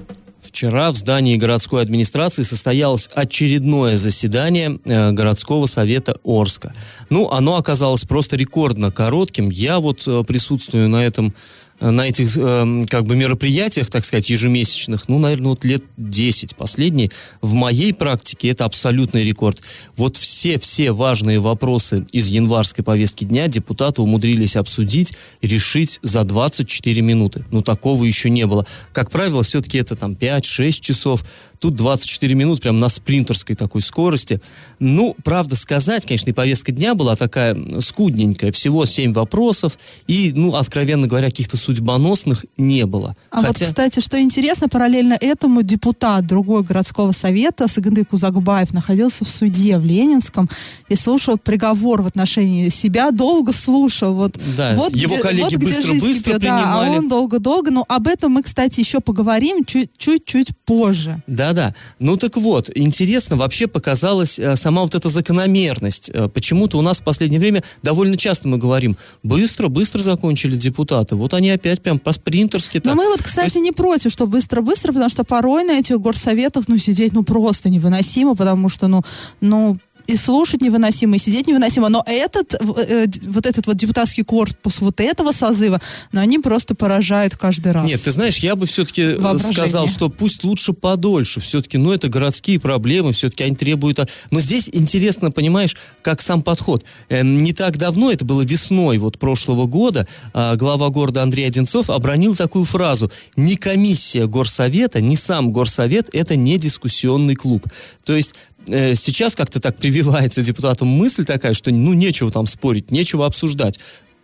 Вчера 0.46 0.93
в 0.93 0.96
здании 0.96 1.37
городской 1.37 1.82
администрации 1.82 2.43
состоялось 2.43 3.10
очередное 3.14 3.96
заседание 3.96 4.78
э, 4.84 5.10
городского 5.10 5.66
совета 5.66 6.19
Орска. 6.25 6.72
Ну, 7.10 7.31
оно 7.31 7.56
оказалось 7.56 8.04
просто 8.04 8.37
рекордно 8.37 8.93
коротким. 8.93 9.50
Я 9.50 9.81
вот 9.81 10.06
э, 10.06 10.22
присутствую 10.25 10.88
на 10.88 11.04
этом 11.04 11.34
на 11.81 12.08
этих 12.08 12.37
э, 12.37 12.84
как 12.88 13.05
бы 13.05 13.17
мероприятиях, 13.17 13.90
так 13.90 14.05
сказать, 14.05 14.31
ежемесячных, 14.31 15.08
ну, 15.08 15.19
наверное, 15.19 15.50
вот 15.50 15.64
лет 15.64 15.84
10 15.96 16.56
последние. 16.56 17.11
В 17.40 17.55
моей 17.55 17.93
практике 17.93 18.49
это 18.49 18.64
абсолютный 18.64 19.25
рекорд. 19.25 19.61
Вот 19.96 20.17
все-все 20.17 20.93
важные 20.93 21.38
вопросы 21.38 22.06
из 22.12 22.28
январской 22.28 22.82
повестки 22.82 23.25
дня 23.25 23.49
депутаты 23.49 24.02
умудрились 24.02 24.56
обсудить, 24.56 25.14
решить 25.43 25.99
за 26.02 26.25
24 26.25 27.02
минуты. 27.02 27.44
Ну, 27.50 27.62
такого 27.62 28.05
еще 28.05 28.31
не 28.31 28.46
было. 28.46 28.67
Как 28.93 29.11
правило, 29.11 29.43
все-таки 29.43 29.79
это 29.79 29.96
там 29.96 30.12
5-6 30.12 30.70
часов. 30.81 31.25
Тут 31.58 31.75
24 31.75 32.35
минут 32.35 32.61
прям 32.61 32.79
на 32.81 32.88
спринтерской 32.88 33.56
такой 33.56 33.81
скорости. 33.82 34.41
Ну, 34.79 35.17
правда 35.25 35.56
сказать, 35.56 36.06
конечно, 36.06 36.31
и 36.31 36.32
повестка 36.32 36.73
дня 36.73 36.94
была 36.94 37.17
такая 37.17 37.56
скудненькая. 37.81 38.53
Всего 38.53 38.85
7 38.85 39.12
вопросов. 39.12 39.79
И, 40.06 40.32
ну, 40.35 40.55
откровенно 40.55 41.06
говоря, 41.08 41.26
каких-то 41.29 41.56
судьбоносных 41.56 42.44
не 42.56 42.87
было. 42.87 43.17
А 43.31 43.43
вот, 43.43 43.58
кстати, 43.58 44.00
что 44.00 44.20
интересно, 44.20 44.69
параллельно 44.69 45.17
этому 45.20 45.62
депутат 45.62 46.26
другой 46.26 46.62
городского 46.62 47.12
совета 47.12 47.69
Сагынды 47.69 48.05
Кузакбаев 48.05 48.73
находился 48.73 49.25
в 49.25 49.31
суде 49.31 49.79
в 49.79 49.85
Ленинском 49.85 50.49
и 50.88 50.97
слушал 50.97 51.38
приговор 51.38 52.03
в 52.03 52.06
отношении 52.06 52.69
себя, 52.69 53.11
долго 53.11 53.53
слушал. 53.53 54.14
Вот, 54.14 54.37
Да, 54.56 54.75
вот 54.75 54.93
его 54.94 55.14
где- 55.14 55.23
коллеги 55.23 55.43
вот 55.43 55.53
где 55.55 55.67
быстро- 55.67 55.93
быстро 56.00 56.32
кипит, 56.35 56.41
да, 56.43 56.58
а 56.58 56.61
принимали. 56.82 56.99
он 56.99 57.08
долго-долго. 57.08 57.70
Но 57.70 57.85
об 57.88 58.06
этом 58.08 58.32
мы, 58.32 58.43
кстати, 58.43 58.81
еще 58.81 59.00
поговорим 59.00 59.64
чуть- 59.64 59.91
чуть-чуть 59.97 60.50
позже. 60.64 61.23
Да-да. 61.46 61.75
Ну 62.00 62.16
так 62.16 62.37
вот, 62.37 62.70
интересно 62.75 63.37
вообще 63.37 63.69
показалась 63.69 64.38
э, 64.38 64.56
сама 64.56 64.82
вот 64.82 64.96
эта 64.96 65.08
закономерность. 65.08 66.10
Э, 66.12 66.28
почему-то 66.28 66.76
у 66.78 66.82
нас 66.82 66.98
в 66.98 67.04
последнее 67.04 67.38
время 67.38 67.62
довольно 67.84 68.16
часто 68.16 68.48
мы 68.48 68.58
говорим, 68.58 68.96
быстро-быстро 69.22 70.02
закончили 70.02 70.56
депутаты. 70.56 71.14
Вот 71.14 71.34
они 71.34 71.50
опять 71.50 71.82
прям 71.82 72.00
по-спринтерски 72.00 72.81
Но 72.82 72.94
мы 72.94 73.06
вот, 73.08 73.22
кстати, 73.22 73.58
не 73.58 73.70
против, 73.70 74.10
что 74.10 74.26
быстро-быстро, 74.26 74.93
потому 74.93 75.08
что 75.08 75.22
порой 75.22 75.62
на 75.62 75.78
этих 75.78 76.00
горсоветах, 76.00 76.64
ну, 76.66 76.78
сидеть, 76.78 77.12
ну, 77.12 77.22
просто 77.22 77.69
невыносимо, 77.69 78.34
потому 78.34 78.69
что, 78.69 78.88
ну, 78.88 79.02
ну, 79.40 79.78
и 80.06 80.17
слушать 80.17 80.61
невыносимо, 80.61 81.17
и 81.17 81.19
сидеть 81.19 81.47
невыносимо. 81.47 81.88
Но 81.88 82.03
этот, 82.06 82.55
э, 82.55 83.06
д- 83.06 83.20
вот 83.29 83.47
этот 83.47 83.67
вот 83.67 83.76
депутатский 83.76 84.25
корпус 84.25 84.81
вот 84.81 85.01
этого 85.01 85.32
созыва, 85.32 85.81
ну, 86.13 86.20
они 86.20 86.39
просто 86.39 86.75
поражают 86.75 87.36
каждый 87.36 87.72
раз. 87.72 87.86
Нет, 87.86 88.03
ты 88.03 88.10
знаешь, 88.10 88.39
я 88.39 88.56
бы 88.56 88.67
все-таки 88.67 89.15
Воображение. 89.15 89.53
сказал, 89.53 89.89
что 89.89 90.08
пусть 90.08 90.44
лучше 90.44 90.72
подольше. 90.72 91.41
Все-таки, 91.41 91.79
ну, 91.79 91.93
это 91.93 92.08
городские 92.08 92.60
проблемы, 92.60 93.13
все-таки 93.13 93.44
они 93.44 93.56
требуют... 93.56 93.98
Но 94.31 94.41
здесь 94.41 94.69
интересно, 94.72 95.31
понимаешь, 95.31 95.77
как 96.03 96.20
сам 96.20 96.43
подход. 96.43 96.84
Эм, 97.08 97.43
не 97.43 97.53
так 97.53 97.79
давно, 97.79 98.10
это 98.13 98.25
было 98.25 98.43
весной 98.43 98.98
вот 98.98 99.19
прошлого 99.19 99.67
года, 99.67 100.06
а, 100.34 100.56
глава 100.56 100.89
города 100.91 101.22
Андрей 101.22 101.46
Одинцов 101.46 101.91
обронил 101.91 102.36
такую 102.36 102.65
фразу. 102.65 103.10
Не 103.36 103.56
комиссия 103.56 104.27
горсовета, 104.27 105.01
не 105.01 105.17
сам 105.17 105.53
горсовет, 105.53 106.10
это 106.13 106.36
не 106.36 106.58
дискуссионный 106.58 107.34
клуб. 107.34 107.65
То 108.05 108.15
есть 108.15 108.34
э, 108.69 108.94
сейчас 108.94 109.35
как-то 109.35 109.61
так 109.61 109.77
прививается 109.77 110.43
депутатам 110.43 110.89
мысль 110.89 111.25
такая, 111.25 111.55
что 111.55 111.70
ну 111.70 111.94
нечего 111.94 112.31
там 112.31 112.46
спорить, 112.46 112.91
нечего 112.91 113.27
обсуждать. 113.27 113.79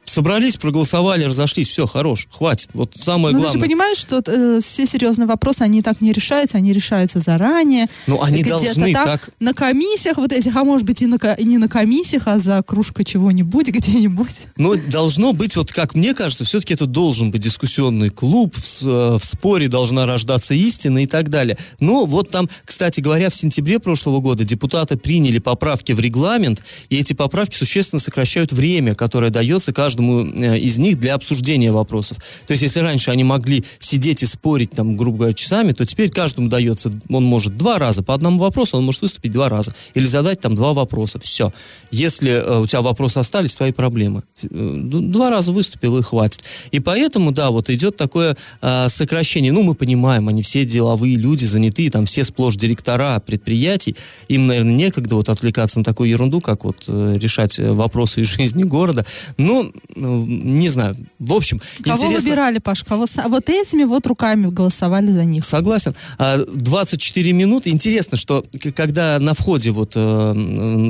Собрались, 0.05 0.57
проголосовали, 0.57 1.25
разошлись, 1.25 1.69
все, 1.69 1.87
хорош, 1.87 2.27
хватит. 2.31 2.71
Вот 2.75 2.93
самое 2.97 3.35
Ну, 3.35 3.39
ты 3.39 3.45
же 3.45 3.53
главное. 3.53 3.69
понимаешь, 3.69 3.99
что 3.99 4.23
э, 4.27 4.61
все 4.61 4.85
серьезные 4.85 5.27
вопросы, 5.27 5.63
они 5.63 5.81
так 5.81 6.01
не 6.01 6.13
решаются, 6.13 6.59
они 6.59 6.73
решаются 6.73 7.21
заранее. 7.21 7.87
Ну, 8.07 8.21
они 8.21 8.43
должны 8.43 8.93
там 8.93 9.05
так. 9.05 9.31
На 9.39 9.55
комиссиях 9.55 10.17
вот 10.17 10.33
этих, 10.33 10.55
а 10.57 10.65
может 10.65 10.87
быть 10.87 11.03
и, 11.03 11.07
на, 11.07 11.17
и 11.17 11.45
не 11.45 11.59
на 11.59 11.69
комиссиях, 11.69 12.25
а 12.27 12.39
за 12.39 12.63
кружкой 12.63 13.05
чего-нибудь 13.05 13.69
где-нибудь. 13.71 14.49
Но 14.57 14.75
должно 14.89 15.33
быть, 15.33 15.57
вот 15.57 15.73
как 15.73 15.95
мне 15.95 16.15
кажется, 16.15 16.45
все-таки 16.45 16.75
это 16.75 16.87
должен 16.87 17.31
быть 17.31 17.41
дискуссионный 17.41 18.11
клуб, 18.11 18.55
в, 18.55 18.87
э, 18.87 19.19
в 19.19 19.25
споре 19.25 19.69
должна 19.69 20.05
рождаться 20.05 20.53
истина 20.53 21.05
и 21.05 21.07
так 21.07 21.31
далее. 21.31 21.57
Но 21.81 22.07
вот 22.07 22.31
там, 22.31 22.51
кстати 22.65 23.01
говоря, 23.01 23.31
в 23.31 23.35
сентябре 23.35 23.79
прошлого 23.79 24.21
года 24.21 24.45
депутаты 24.45 24.97
приняли 24.97 25.39
поправки 25.39 25.93
в 25.93 26.01
регламент, 26.01 26.63
и 26.91 26.99
эти 26.99 27.13
поправки 27.13 27.57
существенно 27.57 28.01
сокращают 28.01 28.53
время, 28.53 28.95
которое 28.95 29.31
дается 29.31 29.73
каждому 29.73 29.92
каждому 29.93 30.25
э, 30.25 30.59
из 30.59 30.79
них 30.79 30.99
для 30.99 31.15
обсуждения 31.15 31.71
вопросов. 31.71 32.19
То 32.47 32.53
есть, 32.53 32.63
если 32.63 32.81
раньше 32.81 33.11
они 33.11 33.25
могли 33.25 33.65
сидеть 33.79 34.23
и 34.23 34.27
спорить, 34.27 34.71
там, 34.71 34.97
грубо 34.97 35.19
говоря, 35.19 35.35
часами, 35.35 35.73
то 35.73 35.85
теперь 35.85 36.11
каждому 36.11 36.49
дается, 36.49 36.91
он 37.11 37.25
может 37.25 37.57
два 37.57 37.79
раза 37.79 38.03
по 38.03 38.15
одному 38.15 38.39
вопросу, 38.39 38.79
он 38.79 38.85
может 38.85 39.03
выступить 39.03 39.33
два 39.33 39.49
раза. 39.49 39.75
Или 39.95 40.07
задать 40.07 40.41
там 40.41 40.55
два 40.55 40.73
вопроса. 40.73 41.19
Все. 41.19 41.53
Если 41.91 42.31
э, 42.31 42.61
у 42.61 42.67
тебя 42.67 42.81
вопросы 42.81 43.19
остались, 43.19 43.55
твои 43.55 43.73
проблемы. 43.73 44.23
Э, 44.43 44.81
два 44.83 45.31
раза 45.31 45.53
выступил 45.53 45.99
и 45.99 46.03
хватит. 46.03 46.41
И 46.71 46.81
поэтому, 46.81 47.33
да, 47.33 47.51
вот 47.51 47.69
идет 47.71 47.97
такое 47.97 48.37
сокращение. 48.89 49.53
Ну, 49.53 49.63
мы 49.63 49.75
понимаем, 49.75 50.29
они 50.29 50.43
все 50.43 50.65
деловые 50.65 51.17
люди, 51.17 51.45
занятые, 51.45 51.91
там 51.91 52.07
все 52.07 52.25
сплошь 52.25 52.57
директора 52.57 53.21
предприятий. 53.21 53.97
Им, 54.29 54.47
наверное, 54.47 54.75
некогда 54.75 55.17
вот 55.17 55.29
отвлекаться 55.29 55.79
на 55.79 55.85
такую 55.85 56.09
ерунду, 56.11 56.41
как 56.41 56.65
вот 56.65 56.85
решать 56.89 57.59
вопросы 57.59 58.23
из 58.23 58.29
жизни 58.29 58.63
города. 58.63 59.05
Ну, 59.95 60.25
не 60.27 60.69
знаю. 60.69 60.97
В 61.19 61.33
общем, 61.33 61.61
Кого 61.83 62.05
интересно... 62.07 62.21
выбирали, 62.21 62.59
Паш? 62.59 62.85
Кого... 62.85 63.07
Вот 63.27 63.49
этими 63.49 63.85
вот 63.85 64.07
руками 64.07 64.49
голосовали 64.49 65.11
за 65.11 65.25
них. 65.25 65.45
Согласен. 65.45 65.95
24 66.19 67.31
а, 67.31 67.33
минуты. 67.35 67.71
Интересно, 67.71 68.17
что 68.17 68.45
когда 68.75 69.19
на 69.19 69.35
входе 69.35 69.71
вот 69.71 69.93
э, 69.97 70.33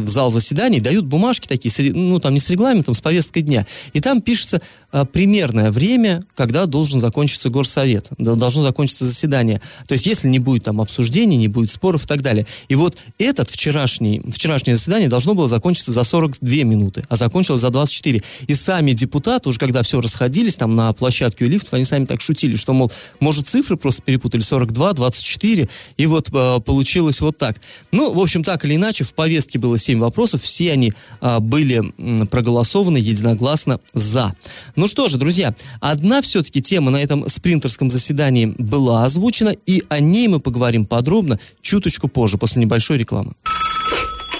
в 0.02 0.08
зал 0.08 0.30
заседаний 0.30 0.80
дают 0.80 1.06
бумажки 1.06 1.46
такие, 1.46 1.92
ну, 1.92 2.20
там 2.20 2.34
не 2.34 2.40
с 2.40 2.50
регламентом, 2.50 2.94
с 2.94 3.00
повесткой 3.00 3.42
дня, 3.42 3.66
и 3.92 4.00
там 4.00 4.20
пишется 4.20 4.62
э, 4.92 5.04
примерное 5.04 5.70
время, 5.70 6.22
когда 6.34 6.66
должен 6.66 7.00
закончиться 7.00 7.50
горсовет, 7.50 8.10
должно 8.18 8.62
закончиться 8.62 9.04
заседание. 9.06 9.60
То 9.86 9.94
есть, 9.94 10.06
если 10.06 10.28
не 10.28 10.38
будет 10.38 10.64
там 10.64 10.80
обсуждений, 10.80 11.36
не 11.36 11.48
будет 11.48 11.70
споров 11.70 12.04
и 12.04 12.06
так 12.06 12.22
далее. 12.22 12.46
И 12.68 12.74
вот 12.74 12.96
этот 13.18 13.50
вчерашний, 13.50 14.22
вчерашнее 14.28 14.76
заседание 14.76 15.08
должно 15.08 15.34
было 15.34 15.48
закончиться 15.48 15.92
за 15.92 16.04
42 16.04 16.48
минуты, 16.64 17.04
а 17.08 17.16
закончилось 17.16 17.60
за 17.60 17.70
24. 17.70 18.22
И 18.46 18.54
сами 18.54 18.81
депутаты, 18.90 19.48
уже 19.48 19.58
когда 19.58 19.82
все 19.82 20.00
расходились 20.00 20.56
там 20.56 20.74
на 20.74 20.92
площадке 20.92 21.44
у 21.44 21.48
лифтов, 21.48 21.74
они 21.74 21.84
сами 21.84 22.06
так 22.06 22.20
шутили, 22.20 22.56
что, 22.56 22.72
мол, 22.72 22.90
может, 23.20 23.46
цифры 23.46 23.76
просто 23.76 24.02
перепутали, 24.02 24.42
42, 24.42 24.92
24, 24.92 25.68
и 25.96 26.06
вот 26.06 26.28
э, 26.32 26.60
получилось 26.60 27.20
вот 27.20 27.38
так. 27.38 27.60
Ну, 27.92 28.12
в 28.12 28.20
общем, 28.20 28.42
так 28.42 28.64
или 28.64 28.74
иначе, 28.74 29.04
в 29.04 29.14
повестке 29.14 29.58
было 29.58 29.78
7 29.78 30.00
вопросов, 30.00 30.42
все 30.42 30.72
они 30.72 30.92
э, 31.20 31.38
были 31.38 31.82
проголосованы 32.26 32.98
единогласно 32.98 33.80
за. 33.94 34.34
Ну 34.76 34.88
что 34.88 35.08
же, 35.08 35.18
друзья, 35.18 35.54
одна 35.80 36.20
все-таки 36.22 36.60
тема 36.60 36.90
на 36.90 37.02
этом 37.02 37.28
спринтерском 37.28 37.90
заседании 37.90 38.54
была 38.58 39.04
озвучена, 39.04 39.54
и 39.66 39.84
о 39.88 40.00
ней 40.00 40.28
мы 40.28 40.40
поговорим 40.40 40.84
подробно 40.84 41.38
чуточку 41.60 42.08
позже, 42.08 42.38
после 42.38 42.62
небольшой 42.62 42.98
рекламы. 42.98 43.32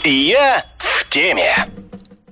Я 0.05 0.65
в 0.79 1.09
теме. 1.09 1.69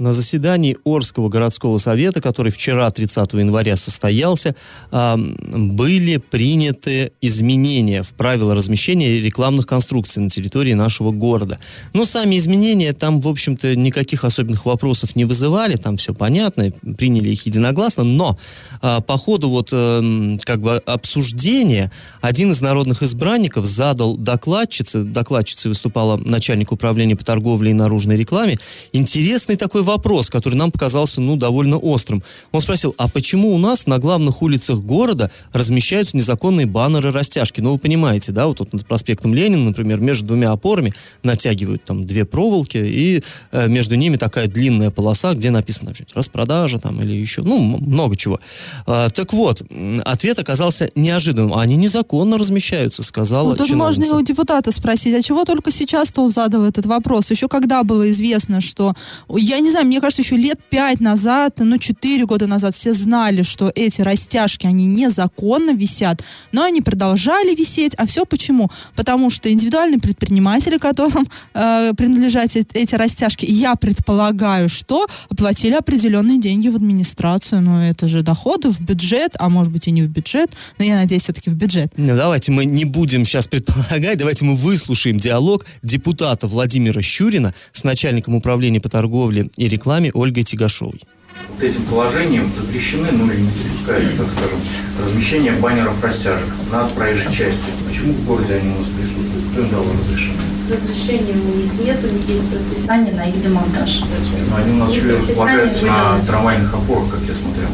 На 0.01 0.15
заседании 0.15 0.79
Орского 0.87 1.29
городского 1.29 1.77
совета, 1.77 2.23
который 2.23 2.51
вчера, 2.51 2.91
30 2.91 3.35
января, 3.35 3.77
состоялся, 3.77 4.57
были 4.91 6.17
приняты 6.17 7.13
изменения 7.21 8.03
в 8.03 8.15
правила 8.15 8.55
размещения 8.55 9.21
рекламных 9.21 9.67
конструкций 9.67 10.23
на 10.23 10.31
территории 10.31 10.73
нашего 10.73 11.11
города. 11.11 11.59
Но 11.93 12.07
сами 12.07 12.39
изменения 12.39 12.95
там, 12.95 13.21
в 13.21 13.29
общем-то, 13.29 13.77
никаких 13.77 14.25
особенных 14.25 14.65
вопросов 14.65 15.17
не 15.17 15.27
вызывали, 15.27 15.77
там 15.77 15.99
все 15.99 16.15
понятно, 16.15 16.73
приняли 16.97 17.29
их 17.29 17.45
единогласно, 17.45 18.03
но 18.03 18.39
а, 18.81 19.03
по 19.03 19.19
ходу 19.19 19.51
вот 19.51 19.69
эм, 19.71 20.39
как 20.43 20.63
бы 20.63 20.79
обсуждения 20.79 21.93
один 22.23 22.53
из 22.53 22.63
народных 22.63 23.03
избранников 23.03 23.67
задал 23.67 24.17
докладчице, 24.17 25.03
докладчицей 25.03 25.69
выступала 25.69 26.17
начальник 26.17 26.73
управления 26.73 27.17
по 27.17 27.25
торговле 27.27 27.73
и 27.73 27.75
наружной 27.75 28.17
рекламе, 28.17 28.57
интересный 28.95 29.57
такой 29.57 29.90
вопрос, 29.91 30.31
который 30.31 30.55
нам 30.55 30.71
показался, 30.71 31.21
ну, 31.21 31.37
довольно 31.37 31.79
острым. 31.79 32.23
Он 32.53 32.61
спросил, 32.61 32.95
а 32.99 33.09
почему 33.09 33.55
у 33.55 33.59
нас 33.59 33.87
на 33.87 33.99
главных 33.99 34.43
улицах 34.43 34.79
города 34.79 35.31
размещаются 35.53 36.17
незаконные 36.17 36.67
баннеры-растяжки? 36.67 37.61
Ну, 37.61 37.73
вы 37.73 37.79
понимаете, 37.79 38.33
да, 38.33 38.47
вот 38.47 38.59
тут 38.59 38.73
над 38.73 38.87
проспектом 38.87 39.35
Ленина, 39.35 39.65
например, 39.65 40.01
между 40.01 40.27
двумя 40.27 40.53
опорами 40.53 40.93
натягивают 41.23 41.85
там 41.85 42.07
две 42.07 42.25
проволоки, 42.25 42.79
и 42.79 43.23
э, 43.53 43.69
между 43.69 43.97
ними 43.97 44.17
такая 44.17 44.47
длинная 44.47 44.91
полоса, 44.91 45.35
где 45.35 45.51
написано 45.51 45.93
распродажа 46.15 46.79
там 46.79 47.01
или 47.03 47.13
еще, 47.13 47.43
ну, 47.43 47.59
много 47.59 48.17
чего. 48.17 48.41
Э, 48.87 49.09
так 49.15 49.33
вот, 49.33 49.63
ответ 50.05 50.39
оказался 50.39 50.91
неожиданным. 50.95 51.55
Они 51.55 51.77
незаконно 51.77 52.39
размещаются, 52.39 53.03
сказала 53.03 53.51
ну, 53.51 53.57
тут 53.57 53.67
чиновница. 53.67 54.01
можно 54.01 54.17
и 54.17 54.23
у 54.23 54.25
депутата 54.25 54.71
спросить, 54.73 55.15
а 55.15 55.23
чего 55.23 55.45
только 55.45 55.71
сейчас-то 55.71 56.23
он 56.23 56.31
задал 56.31 56.65
этот 56.65 56.87
вопрос? 56.87 57.31
Еще 57.31 57.49
когда 57.49 57.83
было 57.83 58.11
известно, 58.11 58.61
что, 58.61 58.95
я 59.29 59.61
не 59.61 59.71
знаю, 59.71 59.80
знаю, 59.81 59.89
мне 59.89 60.01
кажется, 60.01 60.23
еще 60.23 60.37
лет 60.37 60.59
пять 60.69 61.01
назад, 61.01 61.55
ну, 61.59 61.79
четыре 61.79 62.27
года 62.27 62.47
назад 62.47 62.75
все 62.75 62.93
знали, 62.93 63.43
что 63.43 63.73
эти 63.75 64.03
растяжки, 64.03 64.67
они 64.67 64.87
незаконно 64.87 65.73
висят, 65.73 66.23
но 66.53 66.65
они 66.65 66.83
продолжали 66.83 67.55
висеть. 67.55 67.95
А 67.97 68.07
все 68.07 68.25
почему? 68.25 68.69
Потому 68.95 69.31
что 69.31 69.51
индивидуальные 69.51 69.99
предприниматели, 69.99 70.77
которым 70.77 71.27
э, 71.55 71.93
принадлежат 71.97 72.57
эти 72.57 72.95
растяжки, 72.95 73.47
я 73.47 73.75
предполагаю, 73.75 74.69
что 74.69 75.07
оплатили 75.31 75.75
определенные 75.75 76.39
деньги 76.39 76.69
в 76.69 76.77
администрацию. 76.77 77.63
Но 77.63 77.83
это 77.83 78.09
же 78.09 78.23
доходы 78.23 78.69
в 78.69 78.81
бюджет, 78.81 79.37
а 79.39 79.49
может 79.49 79.73
быть 79.73 79.89
и 79.89 79.91
не 79.91 80.03
в 80.03 80.09
бюджет, 80.09 80.51
но 80.79 80.85
я 80.85 80.97
надеюсь, 80.97 81.23
все-таки 81.23 81.49
в 81.51 81.55
бюджет. 81.55 81.93
Ну, 81.97 82.17
давайте 82.17 82.53
мы 82.53 82.65
не 82.67 82.85
будем 82.85 83.25
сейчас 83.25 83.49
предполагать, 83.49 84.19
давайте 84.19 84.45
мы 84.45 84.57
выслушаем 84.57 85.17
диалог 85.19 85.65
депутата 85.83 86.47
Владимира 86.47 87.01
Щурина 87.01 87.55
с 87.73 87.85
начальником 87.85 88.35
управления 88.35 88.81
по 88.81 88.89
торговле 88.89 89.49
и 89.61 89.69
рекламе 89.69 90.11
Ольгой 90.15 90.43
Тигашовой. 90.43 91.03
Вот 91.51 91.63
этим 91.63 91.83
положением 91.83 92.51
запрещены, 92.59 93.09
ну 93.13 93.31
или 93.31 93.43
не 93.43 93.51
допускается, 93.51 94.17
так 94.17 94.27
скажем, 94.33 94.59
размещение 95.05 95.53
баннеров 95.53 96.03
растяжек 96.03 96.49
над 96.73 96.95
проезжей 96.95 97.27
частью. 97.27 97.73
Почему 97.87 98.15
в 98.15 98.25
городе 98.25 98.55
они 98.55 98.71
у 98.71 98.79
нас 98.79 98.87
присутствуют? 98.87 99.45
Кто 99.53 99.61
им 99.61 99.69
дал 99.69 99.85
разрешение? 99.85 100.41
Разрешения 100.71 101.35
у 101.35 101.57
них 101.59 101.73
нет, 101.85 101.99
у 102.03 102.07
них 102.07 102.29
есть 102.29 102.49
предписание 102.49 103.15
на 103.15 103.29
их 103.29 103.39
демонтаж. 103.43 104.01
Но 104.49 104.57
они 104.57 104.73
у 104.73 104.77
нас 104.77 104.95
еще 104.95 105.09
и 105.09 105.17
располагаются 105.17 105.85
на 105.85 106.19
трамвайных 106.27 106.73
опорах, 106.73 107.11
как 107.11 107.21
я 107.21 107.35
смотрел. 107.35 107.69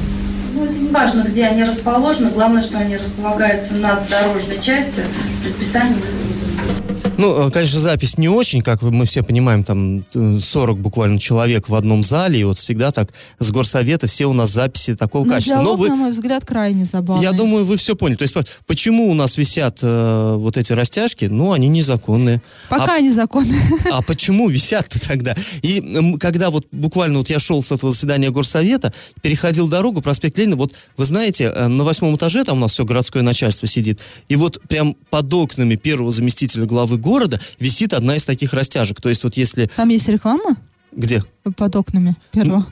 Ну, 0.54 0.64
это 0.64 0.74
не 0.74 0.88
важно, 0.88 1.22
где 1.22 1.44
они 1.44 1.62
расположены, 1.62 2.30
главное, 2.30 2.62
что 2.62 2.78
они 2.78 2.96
располагаются 2.96 3.74
над 3.74 4.08
дорожной 4.08 4.58
частью, 4.60 5.04
предписание 5.44 6.02
ну, 7.18 7.48
э, 7.48 7.50
конечно, 7.50 7.80
запись 7.80 8.18
не 8.18 8.28
очень, 8.28 8.62
как 8.62 8.82
мы 8.82 9.06
все 9.06 9.22
понимаем, 9.22 9.64
там 9.64 10.04
40 10.12 10.78
буквально 10.78 11.18
человек 11.18 11.68
в 11.68 11.74
одном 11.74 12.02
зале, 12.02 12.40
и 12.40 12.44
вот 12.44 12.58
всегда 12.58 12.92
так 12.92 13.10
с 13.38 13.50
горсовета 13.50 14.06
все 14.06 14.26
у 14.26 14.32
нас 14.32 14.50
записи 14.50 14.94
такого 14.94 15.24
Но 15.24 15.32
качества. 15.32 15.56
Диалог, 15.56 15.78
Но 15.78 15.82
вы, 15.82 15.88
на 15.88 15.96
мой 15.96 16.10
взгляд, 16.10 16.44
крайне 16.44 16.84
забавный. 16.84 17.22
Я 17.22 17.32
думаю, 17.32 17.64
вы 17.64 17.76
все 17.76 17.96
поняли. 17.96 18.16
То 18.16 18.22
есть, 18.22 18.34
почему 18.66 19.08
у 19.10 19.14
нас 19.14 19.36
висят 19.36 19.78
э, 19.82 20.34
вот 20.36 20.56
эти 20.56 20.72
растяжки? 20.72 21.26
Ну, 21.26 21.52
они 21.52 21.68
незаконные. 21.68 22.42
Пока 22.68 22.96
а, 22.96 23.00
незаконные. 23.00 23.60
А 23.90 24.02
почему 24.02 24.48
висят-то 24.48 25.00
тогда? 25.00 25.34
И 25.62 26.16
когда 26.18 26.50
вот 26.50 26.66
буквально 26.72 27.18
вот 27.18 27.30
я 27.30 27.38
шел 27.38 27.62
с 27.62 27.72
этого 27.72 27.92
заседания 27.92 28.30
горсовета, 28.30 28.92
переходил 29.22 29.68
дорогу, 29.68 30.02
проспект 30.02 30.38
Ленина, 30.38 30.56
вот 30.56 30.74
вы 30.96 31.04
знаете, 31.04 31.52
э, 31.54 31.66
на 31.68 31.84
восьмом 31.84 32.16
этаже 32.16 32.44
там 32.44 32.58
у 32.58 32.60
нас 32.60 32.72
все 32.72 32.84
городское 32.84 33.22
начальство 33.22 33.66
сидит, 33.66 34.00
и 34.28 34.36
вот 34.36 34.60
прям 34.68 34.96
под 35.10 35.32
окнами 35.32 35.76
первого 35.76 36.10
заместителя 36.10 36.66
главы 36.66 36.98
города 37.06 37.40
висит 37.60 37.94
одна 37.94 38.16
из 38.16 38.24
таких 38.24 38.52
растяжек. 38.52 39.00
То 39.00 39.08
есть 39.08 39.22
вот 39.22 39.36
если... 39.36 39.70
Там 39.76 39.88
есть 39.90 40.08
реклама? 40.08 40.56
Где? 40.90 41.22
Под 41.56 41.76
окнами 41.76 42.16
первого. 42.32 42.66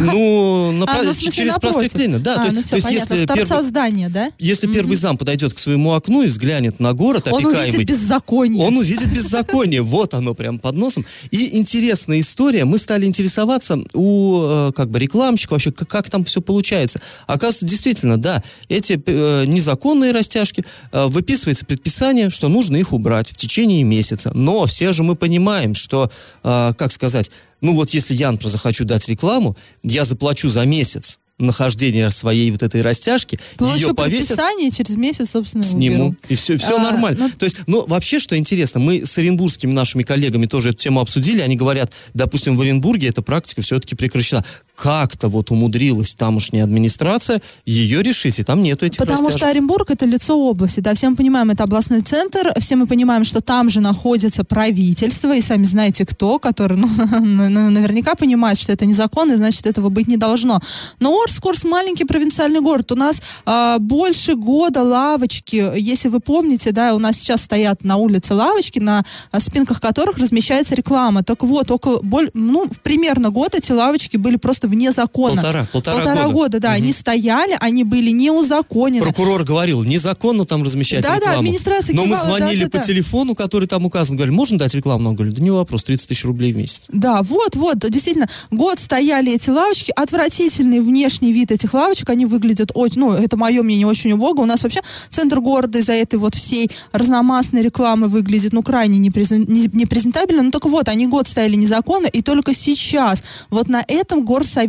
Ну, 0.00 0.72
на, 0.72 0.84
а, 0.88 1.02
ну 1.02 1.12
через 1.14 1.54
напротив. 1.54 1.60
проспект 1.60 1.98
Ленина, 1.98 2.18
да. 2.18 2.34
А, 2.34 2.36
то 2.36 2.42
есть, 2.44 2.56
ну 2.56 2.62
все, 2.62 2.70
то 2.70 2.76
есть, 2.76 2.86
понятно, 2.86 3.14
если 3.14 3.24
с 3.24 3.28
торца 3.28 3.44
первый, 3.46 3.64
здания, 3.64 4.08
да? 4.08 4.30
Если 4.38 4.68
mm-hmm. 4.68 4.74
первый 4.74 4.96
зам 4.96 5.18
подойдет 5.18 5.54
к 5.54 5.58
своему 5.58 5.94
окну 5.94 6.22
и 6.22 6.26
взглянет 6.26 6.80
на 6.80 6.92
город 6.92 7.28
он 7.28 7.34
опекаемый... 7.34 7.60
Он 7.60 7.68
увидит 7.68 7.86
беззаконие. 7.86 8.66
Он 8.66 8.76
увидит 8.76 9.12
беззаконие, 9.12 9.82
вот 9.82 10.14
оно 10.14 10.34
прям 10.34 10.58
под 10.58 10.76
носом. 10.76 11.04
И 11.30 11.58
интересная 11.58 12.20
история, 12.20 12.64
мы 12.64 12.78
стали 12.78 13.06
интересоваться 13.06 13.78
у 13.94 14.42
э, 14.42 14.72
как 14.74 14.90
бы 14.90 14.98
рекламщиков 14.98 15.52
вообще, 15.52 15.72
как, 15.72 15.88
как 15.88 16.10
там 16.10 16.24
все 16.24 16.40
получается. 16.40 17.00
Оказывается, 17.26 17.66
действительно, 17.66 18.16
да, 18.16 18.42
эти 18.68 19.00
э, 19.04 19.44
незаконные 19.46 20.12
растяжки, 20.12 20.64
э, 20.92 21.06
выписывается 21.06 21.64
предписание, 21.66 22.30
что 22.30 22.48
нужно 22.48 22.76
их 22.76 22.92
убрать 22.92 23.30
в 23.30 23.36
течение 23.36 23.82
месяца. 23.82 24.30
Но 24.34 24.66
все 24.66 24.92
же 24.92 25.02
мы 25.02 25.16
понимаем, 25.16 25.74
что, 25.74 26.10
э, 26.42 26.72
как 26.76 26.92
сказать, 26.92 27.30
ну 27.60 27.74
вот 27.74 27.90
если 27.90 28.14
я, 28.20 28.30
например, 28.30 28.52
захочу 28.52 28.84
дать 28.84 29.08
рекламу, 29.08 29.56
я 29.82 30.04
заплачу 30.04 30.48
за 30.48 30.64
месяц 30.64 31.18
нахождения 31.40 32.10
своей 32.10 32.50
вот 32.50 32.62
этой 32.62 32.82
растяжки, 32.82 33.40
Получу 33.56 33.88
ее 33.88 33.94
повесят... 33.94 34.28
предписание, 34.28 34.70
через 34.70 34.96
месяц, 34.96 35.30
собственно, 35.30 35.64
Сниму. 35.64 36.08
уберу. 36.08 36.16
И 36.28 36.34
все, 36.34 36.56
все 36.58 36.76
а, 36.76 36.82
нормально. 36.82 37.18
Ну... 37.18 37.30
То 37.30 37.44
есть, 37.44 37.56
ну, 37.66 37.86
вообще, 37.86 38.18
что 38.18 38.36
интересно, 38.36 38.78
мы 38.78 39.06
с 39.06 39.16
оренбургскими 39.16 39.72
нашими 39.72 40.02
коллегами 40.02 40.44
тоже 40.46 40.70
эту 40.70 40.78
тему 40.78 41.00
обсудили, 41.00 41.40
они 41.40 41.56
говорят, 41.56 41.92
допустим, 42.14 42.56
в 42.56 42.60
Оренбурге 42.60 43.08
эта 43.08 43.22
практика 43.22 43.62
все-таки 43.62 43.94
прекращена. 43.94 44.44
Как-то 44.80 45.28
вот 45.28 45.50
умудрилась 45.50 46.14
тамошняя 46.14 46.64
администрация 46.64 47.42
ее 47.66 48.02
решить, 48.02 48.38
и 48.38 48.44
там 48.44 48.62
нету 48.62 48.86
этих 48.86 48.98
Потому 48.98 49.18
растяжек. 49.18 49.38
что 49.38 49.48
Оренбург 49.48 49.90
это 49.90 50.06
лицо 50.06 50.38
области, 50.38 50.80
да, 50.80 50.94
все 50.94 51.10
мы 51.10 51.16
понимаем, 51.16 51.50
это 51.50 51.64
областной 51.64 52.00
центр, 52.00 52.52
все 52.58 52.76
мы 52.76 52.86
понимаем, 52.86 53.24
что 53.24 53.42
там 53.42 53.68
же 53.68 53.80
находится 53.80 54.42
правительство, 54.42 55.36
и 55.36 55.42
сами 55.42 55.64
знаете 55.64 56.06
кто, 56.06 56.38
который, 56.38 56.78
ну, 56.78 56.88
ну, 57.20 57.70
наверняка 57.70 58.14
понимает, 58.14 58.58
что 58.58 58.72
это 58.72 58.86
незаконно, 58.86 59.32
и 59.32 59.36
значит, 59.36 59.66
этого 59.66 59.90
быть 59.90 60.08
не 60.08 60.16
должно. 60.16 60.60
Но 60.98 61.20
Орск, 61.20 61.44
Орск 61.44 61.64
маленький 61.64 62.04
провинциальный 62.04 62.60
город, 62.60 62.90
у 62.92 62.96
нас 62.96 63.20
а, 63.44 63.78
больше 63.78 64.34
года 64.34 64.82
лавочки, 64.82 65.72
если 65.76 66.08
вы 66.08 66.20
помните, 66.20 66.72
да, 66.72 66.94
у 66.94 66.98
нас 66.98 67.16
сейчас 67.16 67.42
стоят 67.42 67.84
на 67.84 67.96
улице 67.96 68.32
лавочки, 68.32 68.78
на 68.78 69.04
а, 69.30 69.40
спинках 69.40 69.78
которых 69.78 70.16
размещается 70.16 70.74
реклама. 70.74 71.22
Так 71.22 71.42
вот, 71.42 71.70
около, 71.70 72.00
боль, 72.00 72.30
ну, 72.32 72.70
примерно 72.82 73.28
год 73.28 73.54
эти 73.54 73.72
лавочки 73.72 74.16
были 74.16 74.36
просто 74.36 74.69
вне 74.70 74.92
закона. 74.92 75.34
Полтора, 75.34 75.66
полтора 75.72 76.14
года. 76.24 76.32
года, 76.32 76.60
да, 76.60 76.68
Мгм. 76.70 76.76
они 76.76 76.92
стояли, 76.92 77.56
они 77.60 77.84
были 77.84 78.10
неузаконены. 78.10 79.02
Прокурор 79.04 79.44
говорил, 79.44 79.84
незаконно 79.84 80.44
там 80.46 80.62
размещать 80.62 81.02
Да-да, 81.02 81.16
рекламу. 81.16 81.38
администрация 81.40 81.94
Но 81.94 82.02
мы 82.06 82.16
кивала, 82.16 82.38
звонили 82.38 82.64
да-да-да. 82.64 82.78
по 82.80 82.84
телефону, 82.86 83.34
который 83.34 83.68
там 83.68 83.84
указан, 83.86 84.16
говорили, 84.16 84.34
можно 84.34 84.58
дать 84.58 84.74
рекламу? 84.74 85.10
Он 85.10 85.16
говорит, 85.16 85.34
да 85.34 85.42
не 85.42 85.50
вопрос, 85.50 85.82
30 85.84 86.08
тысяч 86.08 86.24
рублей 86.24 86.52
в 86.52 86.56
месяц. 86.56 86.86
Да, 86.88 87.22
вот, 87.22 87.56
вот, 87.56 87.78
действительно, 87.78 88.28
год 88.50 88.78
стояли 88.78 89.32
эти 89.34 89.50
лавочки, 89.50 89.92
отвратительный 89.94 90.80
внешний 90.80 91.32
вид 91.32 91.50
этих 91.50 91.74
лавочек, 91.74 92.08
они 92.10 92.26
выглядят 92.26 92.70
очень, 92.74 93.00
ну, 93.00 93.12
это 93.12 93.36
мое 93.36 93.62
мнение, 93.62 93.86
очень 93.86 94.12
убого. 94.12 94.42
У 94.42 94.46
нас 94.46 94.62
вообще 94.62 94.80
центр 95.10 95.40
города 95.40 95.78
из-за 95.78 95.94
этой 95.94 96.18
вот 96.18 96.34
всей 96.34 96.70
разномастной 96.92 97.62
рекламы 97.62 98.08
выглядит, 98.08 98.52
ну, 98.52 98.62
крайне 98.62 98.98
непрезен- 98.98 99.50
не- 99.50 99.68
непрезентабельно. 99.72 100.42
Ну, 100.42 100.50
так 100.50 100.66
вот, 100.66 100.88
они 100.88 101.06
год 101.06 101.26
стояли 101.26 101.56
незаконно, 101.56 102.06
и 102.06 102.22
только 102.22 102.54
сейчас, 102.54 103.22
вот 103.50 103.68
на 103.68 103.82
этом 103.88 104.24
горсовете, 104.24 104.59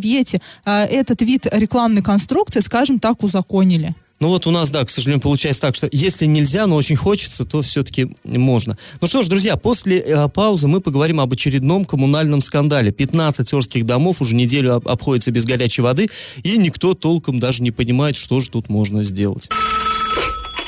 а, 0.66 0.86
этот 0.86 1.22
вид 1.22 1.48
рекламной 1.52 2.02
конструкции, 2.02 2.60
скажем 2.60 3.00
так, 3.00 3.24
узаконили. 3.24 3.96
Ну 4.22 4.28
вот 4.28 4.46
у 4.46 4.52
нас, 4.52 4.70
да, 4.70 4.86
к 4.86 4.90
сожалению, 4.92 5.20
получается 5.20 5.64
так, 5.64 5.74
что 5.74 5.90
если 5.92 6.28
нельзя, 6.28 6.68
но 6.68 6.76
очень 6.76 6.96
хочется, 6.96 7.44
то 7.44 7.64
все-таки 7.64 8.16
можно. 8.24 8.78
Ну 9.02 9.08
что 9.08 9.24
ж, 9.24 9.28
друзья, 9.28 9.58
после 9.58 9.98
э, 9.98 10.30
паузы 10.30 10.68
мы 10.68 10.80
поговорим 10.80 11.20
об 11.20 11.34
очередном 11.34 11.86
коммунальном 11.86 12.40
скандале. 12.42 12.92
15 12.92 13.52
орских 13.52 13.84
домов 13.88 14.22
уже 14.22 14.36
неделю 14.36 14.76
об- 14.76 14.88
обходятся 14.88 15.32
без 15.32 15.46
горячей 15.46 15.82
воды, 15.82 16.08
и 16.44 16.60
никто 16.60 16.94
толком 16.94 17.40
даже 17.40 17.64
не 17.64 17.72
понимает, 17.72 18.16
что 18.16 18.40
же 18.42 18.52
тут 18.52 18.70
можно 18.70 19.02
сделать. 19.02 19.50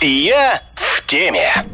Я 0.02 0.64
в 0.74 1.06
теме. 1.06 1.66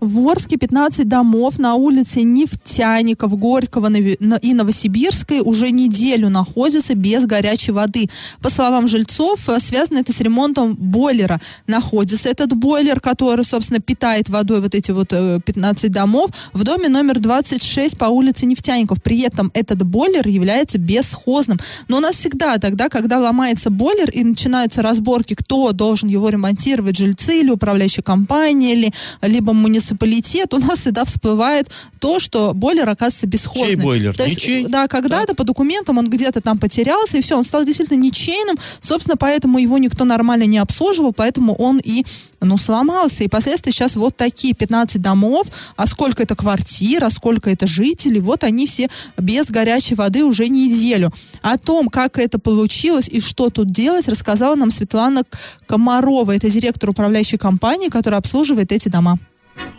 В 0.00 0.26
Орске 0.30 0.56
15 0.56 1.06
домов 1.06 1.58
на 1.58 1.74
улице 1.74 2.22
Нефтяников, 2.22 3.38
Горького 3.38 3.92
и 3.92 4.54
Новосибирской 4.54 5.40
уже 5.40 5.70
неделю 5.70 6.30
находятся 6.30 6.94
без 6.94 7.26
горячей 7.26 7.72
воды. 7.72 8.08
По 8.40 8.48
словам 8.48 8.88
жильцов, 8.88 9.46
э, 9.50 9.60
связано 9.60 9.98
это 9.98 10.14
с 10.14 10.20
ремонтом 10.20 10.74
бойлера. 10.74 11.38
Находится 11.66 12.30
этот 12.30 12.54
бойлер, 12.54 12.98
который, 13.00 13.44
собственно, 13.44 13.80
питает 13.80 14.30
водой 14.30 14.62
вот 14.62 14.74
эти 14.74 14.90
вот 14.90 15.12
э, 15.12 15.38
15 15.44 15.92
домов, 15.92 16.30
в 16.54 16.64
доме 16.64 16.88
номер 16.88 17.20
26 17.20 17.98
по 17.98 18.06
улице 18.06 18.46
Нефтяников. 18.46 19.02
При 19.02 19.20
этом 19.20 19.50
этот 19.52 19.82
бойлер 19.82 20.26
является 20.26 20.78
бесхозным. 20.78 21.58
Но 21.88 21.98
у 21.98 22.00
нас 22.00 22.16
всегда 22.16 22.56
тогда, 22.56 22.88
когда 22.88 23.18
ломается 23.18 23.68
бойлер 23.68 24.08
и 24.08 24.24
начинаются 24.24 24.80
разборки, 24.80 25.34
кто 25.34 25.72
должен 25.72 26.08
его 26.08 26.30
ремонтировать, 26.30 26.96
жильцы 26.96 27.40
или 27.40 27.50
управляющая 27.50 28.02
компания, 28.02 28.72
или 28.72 28.92
либо 29.20 29.52
муниципалитет, 29.90 30.54
у 30.54 30.58
нас 30.58 30.80
всегда 30.80 31.04
всплывает 31.04 31.70
то, 31.98 32.18
что 32.18 32.52
бойлер 32.54 32.88
оказывается 32.88 33.26
бесхозным. 33.26 33.66
Чей 33.66 33.76
бойлер? 33.76 34.16
То 34.16 34.24
есть, 34.24 34.36
Ничей? 34.36 34.66
Да, 34.66 34.88
когда-то 34.88 35.34
по 35.34 35.44
документам 35.44 35.98
он 35.98 36.08
где-то 36.08 36.40
там 36.40 36.58
потерялся, 36.58 37.18
и 37.18 37.22
все, 37.22 37.36
он 37.36 37.44
стал 37.44 37.64
действительно 37.64 37.98
ничейным, 37.98 38.56
собственно, 38.80 39.16
поэтому 39.16 39.58
его 39.58 39.78
никто 39.78 40.04
нормально 40.04 40.44
не 40.44 40.58
обслуживал, 40.58 41.12
поэтому 41.12 41.54
он 41.54 41.78
и, 41.82 42.04
ну, 42.40 42.56
сломался. 42.56 43.24
И 43.24 43.28
последствия 43.28 43.72
сейчас 43.72 43.96
вот 43.96 44.16
такие, 44.16 44.54
15 44.54 45.00
домов, 45.00 45.46
а 45.76 45.86
сколько 45.86 46.22
это 46.22 46.34
квартир, 46.34 47.04
а 47.04 47.10
сколько 47.10 47.50
это 47.50 47.66
жителей, 47.66 48.20
вот 48.20 48.44
они 48.44 48.66
все 48.66 48.88
без 49.16 49.46
горячей 49.46 49.94
воды 49.94 50.24
уже 50.24 50.48
неделю. 50.48 51.12
О 51.42 51.58
том, 51.58 51.88
как 51.88 52.18
это 52.18 52.38
получилось 52.38 53.08
и 53.08 53.20
что 53.20 53.50
тут 53.50 53.70
делать, 53.70 54.08
рассказала 54.08 54.54
нам 54.54 54.70
Светлана 54.70 55.22
Комарова, 55.66 56.34
это 56.34 56.50
директор 56.50 56.90
управляющей 56.90 57.38
компании, 57.38 57.88
которая 57.88 58.18
обслуживает 58.18 58.72
эти 58.72 58.88
дома. 58.88 59.18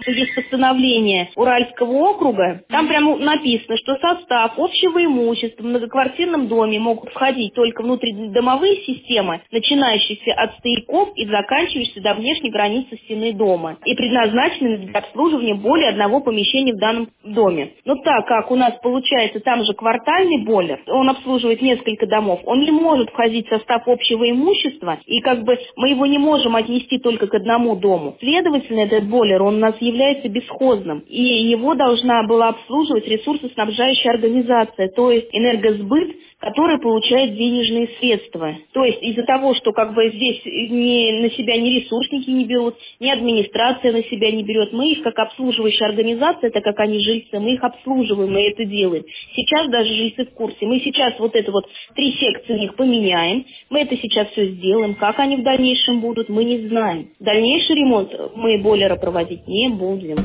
Есть 0.08 0.36
постановление 0.36 1.30
Уральского 1.36 1.92
округа. 2.10 2.62
Там 2.70 2.88
прямо 2.88 3.18
написано, 3.18 3.78
что 3.78 3.96
состав 3.98 4.58
общего 4.58 5.04
имущества 5.04 5.64
в 5.64 5.66
многоквартирном 5.66 6.48
доме 6.48 6.80
могут 6.80 7.10
входить 7.12 7.54
только 7.54 7.84
внутридомовые 7.84 8.84
системы, 8.84 9.42
начинающиеся 9.52 10.34
от 10.34 10.58
стояков 10.58 11.10
и 11.16 11.26
заканчивающиеся 11.26 12.02
до 12.02 12.16
внешней 12.16 12.50
границы 12.50 12.98
стены 13.06 13.34
дома, 13.34 13.78
и 13.86 13.94
предназначены 13.94 14.78
для 14.78 15.00
обслуживания 15.00 15.54
более 15.54 15.90
одного 15.90 16.20
помещения 16.20 16.74
в 16.74 16.80
данном 16.80 17.10
доме. 17.24 17.74
Но 17.86 17.96
так 17.96 18.28
как 18.28 18.52
у 18.52 18.56
нас 18.56 18.74
получается 18.82 19.40
там 19.40 19.64
же 19.64 19.74
квартальный 19.74 20.44
бойлер, 20.44 20.80
он 20.88 21.10
обслуживает 21.10 21.62
несколько 21.62 22.08
домов, 22.08 22.42
он 22.46 22.62
не 22.62 22.72
может 22.72 23.10
входить 23.10 23.48
в 23.48 23.50
состав 23.50 23.88
общего 23.88 24.30
имущества, 24.30 25.00
и 25.06 25.22
как 25.22 25.44
бы 25.44 25.58
мы 25.76 25.90
его 25.90 26.06
не 26.06 26.18
можем 26.18 26.56
отнести 26.56 26.98
только 26.98 27.28
к 27.28 27.34
одному 27.34 27.76
дому. 27.76 28.18
Следовательно, 28.20 28.82
этот 28.82 29.08
бойлер, 29.08 29.42
он 29.44 29.60
нас 29.62 29.76
является 29.80 30.28
бесхозным, 30.28 31.00
и 31.08 31.22
его 31.22 31.76
должна 31.76 32.24
была 32.24 32.50
обслуживать 32.50 33.08
ресурсоснабжающая 33.08 34.12
организация, 34.12 34.90
то 34.90 35.12
есть 35.12 35.30
энергосбыт, 35.32 36.16
который 36.42 36.80
получает 36.80 37.36
денежные 37.36 37.88
средства. 38.00 38.56
То 38.74 38.84
есть 38.84 39.02
из-за 39.02 39.24
того, 39.24 39.54
что 39.56 39.72
как 39.72 39.94
бы 39.94 40.10
здесь 40.10 40.42
ни, 40.46 41.22
на 41.22 41.30
себя 41.32 41.56
ни 41.58 41.80
ресурсники 41.80 42.30
не 42.30 42.46
берут, 42.46 42.76
ни 43.00 43.10
администрация 43.10 43.92
на 43.92 44.04
себя 44.04 44.32
не 44.32 44.44
берет, 44.44 44.74
мы 44.74 44.92
их 44.92 45.04
как 45.04 45.18
обслуживающая 45.20 45.88
организация, 45.88 46.50
так 46.50 46.64
как 46.64 46.80
они 46.80 47.00
жильцы, 47.00 47.40
мы 47.40 47.54
их 47.54 47.64
обслуживаем, 47.64 48.34
мы 48.34 48.50
это 48.50 48.66
делаем. 48.66 49.04
Сейчас 49.36 49.70
даже 49.70 49.94
жильцы 49.94 50.26
в 50.26 50.34
курсе. 50.34 50.66
Мы 50.66 50.80
сейчас 50.80 51.14
вот 51.20 51.36
это 51.36 51.52
вот 51.52 51.66
три 51.96 52.12
секции 52.14 52.54
у 52.54 52.58
них 52.58 52.76
поменяем, 52.76 53.46
мы 53.70 53.82
это 53.82 53.96
сейчас 53.98 54.28
все 54.30 54.48
сделаем. 54.48 54.96
Как 54.96 55.20
они 55.20 55.38
в 55.38 55.44
дальнейшем 55.44 56.02
будут, 56.02 56.28
мы 56.30 56.44
не 56.44 56.68
знаем. 56.68 57.10
Дальнейший 57.20 57.76
ремонт 57.76 58.12
мы 58.36 58.58
бойлера 58.58 58.96
проводить 58.96 59.48
не 59.48 59.70
будем. 59.70 60.16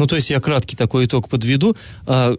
Ну, 0.00 0.06
то 0.06 0.16
есть 0.16 0.30
я 0.30 0.40
краткий 0.40 0.76
такой 0.76 1.04
итог 1.04 1.28
подведу. 1.28 1.76
А, 2.06 2.34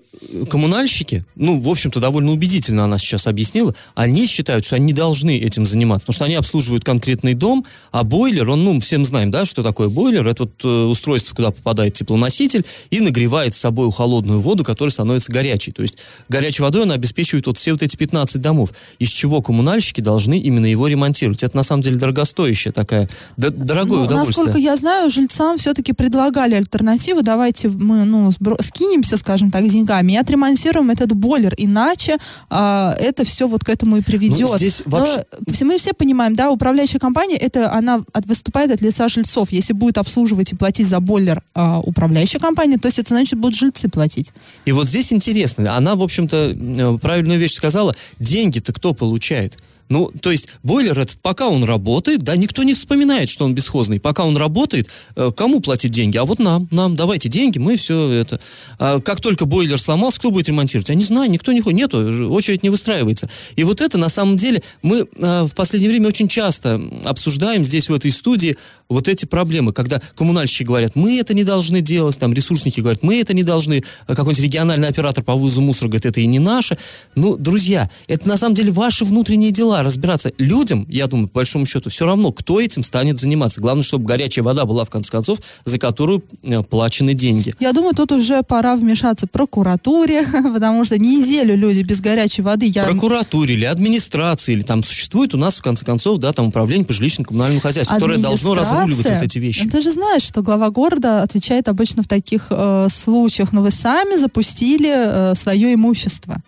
коммунальщики, 0.49 1.23
ну, 1.35 1.59
в 1.59 1.69
общем-то, 1.69 1.99
довольно 1.99 2.31
убедительно 2.31 2.85
она 2.85 2.97
сейчас 2.97 3.27
объяснила, 3.27 3.75
они 3.93 4.25
считают, 4.25 4.65
что 4.65 4.77
они 4.77 4.93
должны 4.93 5.37
этим 5.37 5.67
заниматься, 5.67 6.07
потому 6.07 6.15
что 6.15 6.25
они 6.25 6.33
обслуживают 6.33 6.83
конкретный 6.83 7.35
дом, 7.35 7.63
а 7.91 8.03
бойлер, 8.03 8.49
он, 8.49 8.63
ну, 8.63 8.79
всем 8.79 9.05
знаем, 9.05 9.29
да, 9.29 9.45
что 9.45 9.61
такое 9.61 9.89
бойлер, 9.89 10.27
это 10.27 10.45
вот 10.45 10.53
э, 10.63 10.67
устройство, 10.67 11.35
куда 11.35 11.51
попадает 11.51 11.93
теплоноситель 11.93 12.65
и 12.89 12.99
нагревает 12.99 13.53
с 13.53 13.59
собой 13.59 13.91
холодную 13.91 14.41
воду, 14.41 14.63
которая 14.63 14.91
становится 14.91 15.31
горячей. 15.31 15.71
То 15.71 15.83
есть 15.83 15.99
горячей 16.29 16.63
водой 16.63 16.83
она 16.83 16.95
обеспечивает 16.95 17.45
вот 17.45 17.59
все 17.59 17.73
вот 17.73 17.83
эти 17.83 17.95
15 17.95 18.41
домов, 18.41 18.71
из 18.97 19.09
чего 19.09 19.43
коммунальщики 19.43 20.01
должны 20.01 20.39
именно 20.39 20.65
его 20.65 20.87
ремонтировать. 20.87 21.43
Это, 21.43 21.55
на 21.55 21.63
самом 21.63 21.83
деле, 21.83 21.97
дорогостоящая 21.97 22.73
такая, 22.73 23.07
дорогое 23.37 23.99
Ну, 23.99 24.05
удовольствие. 24.05 24.45
насколько 24.45 24.57
я 24.57 24.75
знаю, 24.77 25.11
жильцам 25.11 25.59
все-таки 25.59 25.93
предлагали 25.93 26.55
альтернативу. 26.55 27.21
Давайте 27.51 27.67
мы 27.69 28.05
ну, 28.05 28.29
сбро- 28.29 28.61
скинемся, 28.63 29.17
скажем 29.17 29.51
так, 29.51 29.67
деньгами 29.67 30.13
и 30.13 30.15
отремонтируем 30.15 30.89
этот 30.89 31.11
бойлер. 31.13 31.53
Иначе 31.57 32.17
а, 32.49 32.95
это 32.97 33.25
все 33.25 33.47
вот 33.47 33.63
к 33.65 33.69
этому 33.69 33.97
и 33.97 34.01
приведет. 34.01 34.39
Ну, 34.49 34.57
здесь 34.57 34.81
Но 34.85 34.99
вообще- 34.99 35.25
все- 35.51 35.65
мы 35.65 35.77
все 35.77 35.93
понимаем, 35.93 36.33
да, 36.33 36.49
управляющая 36.49 36.99
компания, 36.99 37.35
это 37.35 37.71
она 37.73 38.03
от- 38.13 38.25
выступает 38.25 38.71
от 38.71 38.81
лица 38.81 39.09
жильцов. 39.09 39.51
Если 39.51 39.73
будет 39.73 39.97
обслуживать 39.97 40.53
и 40.53 40.55
платить 40.55 40.87
за 40.87 40.99
бойлер 41.01 41.43
а, 41.53 41.79
управляющая 41.81 42.39
компания, 42.39 42.77
то 42.77 42.87
есть 42.87 42.99
это 42.99 43.09
значит 43.09 43.37
будут 43.37 43.57
жильцы 43.57 43.89
платить. 43.89 44.31
И 44.65 44.71
вот 44.71 44.87
здесь 44.87 45.11
интересно, 45.11 45.75
она, 45.75 45.95
в 45.95 46.03
общем-то, 46.03 46.55
э, 46.57 46.97
правильную 47.01 47.37
вещь 47.39 47.53
сказала, 47.53 47.93
деньги-то 48.19 48.71
кто 48.71 48.93
получает? 48.93 49.57
Ну, 49.91 50.09
то 50.21 50.31
есть 50.31 50.47
бойлер 50.63 50.97
этот, 50.97 51.19
пока 51.21 51.49
он 51.49 51.65
работает, 51.65 52.19
да, 52.19 52.37
никто 52.37 52.63
не 52.63 52.73
вспоминает, 52.73 53.27
что 53.27 53.43
он 53.43 53.53
бесхозный. 53.53 53.99
Пока 53.99 54.23
он 54.23 54.37
работает, 54.37 54.87
э, 55.17 55.31
кому 55.35 55.59
платить 55.59 55.91
деньги? 55.91 56.15
А 56.15 56.23
вот 56.23 56.39
нам, 56.39 56.69
нам, 56.71 56.95
давайте 56.95 57.27
деньги, 57.27 57.57
мы 57.57 57.75
все 57.75 58.09
это. 58.09 58.39
А 58.79 59.01
как 59.01 59.19
только 59.19 59.45
бойлер 59.45 59.77
сломался, 59.81 60.19
кто 60.19 60.31
будет 60.31 60.47
ремонтировать? 60.47 60.87
Я 60.87 60.95
не 60.95 61.03
знаю, 61.03 61.29
никто 61.29 61.51
не 61.51 61.59
ходит, 61.59 61.77
нету, 61.77 62.31
очередь 62.31 62.63
не 62.63 62.69
выстраивается. 62.69 63.29
И 63.57 63.65
вот 63.65 63.81
это, 63.81 63.97
на 63.97 64.07
самом 64.07 64.37
деле, 64.37 64.63
мы 64.81 64.99
э, 65.13 65.43
в 65.43 65.53
последнее 65.55 65.89
время 65.89 66.07
очень 66.07 66.29
часто 66.29 66.81
обсуждаем 67.03 67.65
здесь, 67.65 67.89
в 67.89 67.93
этой 67.93 68.11
студии, 68.11 68.55
вот 68.87 69.09
эти 69.09 69.25
проблемы, 69.25 69.73
когда 69.73 70.01
коммунальщики 70.15 70.63
говорят, 70.63 70.95
мы 70.95 71.19
это 71.19 71.33
не 71.33 71.43
должны 71.43 71.81
делать, 71.81 72.17
там, 72.17 72.33
ресурсники 72.33 72.79
говорят, 72.79 73.03
мы 73.03 73.19
это 73.19 73.33
не 73.33 73.43
должны, 73.43 73.83
а 74.07 74.15
какой-нибудь 74.15 74.43
региональный 74.43 74.87
оператор 74.87 75.21
по 75.21 75.33
вывозу 75.33 75.59
мусора 75.59 75.89
говорит, 75.89 76.05
это 76.05 76.21
и 76.21 76.25
не 76.27 76.39
наше. 76.39 76.77
Ну, 77.15 77.35
друзья, 77.35 77.89
это 78.07 78.25
на 78.29 78.37
самом 78.37 78.55
деле 78.55 78.71
ваши 78.71 79.03
внутренние 79.03 79.51
дела. 79.51 79.80
Разбираться 79.83 80.31
людям, 80.37 80.85
я 80.89 81.07
думаю, 81.07 81.27
по 81.27 81.35
большому 81.35 81.65
счету, 81.65 81.89
все 81.89 82.05
равно, 82.05 82.31
кто 82.31 82.59
этим 82.59 82.83
станет 82.83 83.19
заниматься. 83.19 83.61
Главное, 83.61 83.83
чтобы 83.83 84.05
горячая 84.05 84.43
вода 84.43 84.65
была, 84.65 84.83
в 84.83 84.89
конце 84.89 85.11
концов, 85.11 85.39
за 85.65 85.79
которую 85.79 86.23
э, 86.43 86.61
плачены 86.63 87.13
деньги. 87.13 87.53
Я 87.59 87.73
думаю, 87.73 87.93
тут 87.95 88.11
уже 88.11 88.43
пора 88.43 88.75
вмешаться 88.75 89.27
прокуратуре, 89.27 90.25
потому 90.53 90.85
что 90.85 90.97
неделю 90.97 91.55
люди 91.55 91.81
без 91.81 92.01
горячей 92.01 92.41
воды. 92.41 92.67
Я... 92.67 92.85
Прокуратуре 92.85 93.55
или 93.55 93.65
администрации, 93.65 94.53
или 94.53 94.61
там 94.61 94.83
существует 94.83 95.33
у 95.33 95.37
нас, 95.37 95.59
в 95.59 95.61
конце 95.61 95.85
концов, 95.85 96.17
да, 96.19 96.31
там 96.31 96.47
управление 96.47 96.85
по 96.85 96.93
жилищно-коммунальному 96.93 97.59
хозяйству, 97.59 97.95
которое 97.95 98.17
должно 98.17 98.55
разруливать 98.55 99.09
вот 99.09 99.23
эти 99.23 99.37
вещи. 99.39 99.69
Ты 99.69 99.81
же 99.81 99.91
знаешь, 99.91 100.23
что 100.23 100.41
глава 100.41 100.69
города 100.69 101.21
отвечает 101.21 101.67
обычно 101.67 102.03
в 102.03 102.07
таких 102.07 102.47
э, 102.49 102.87
случаях, 102.89 103.51
но 103.51 103.61
вы 103.61 103.71
сами 103.71 104.17
запустили 104.17 105.31
э, 105.31 105.35
свое 105.35 105.73
имущество. 105.73 106.41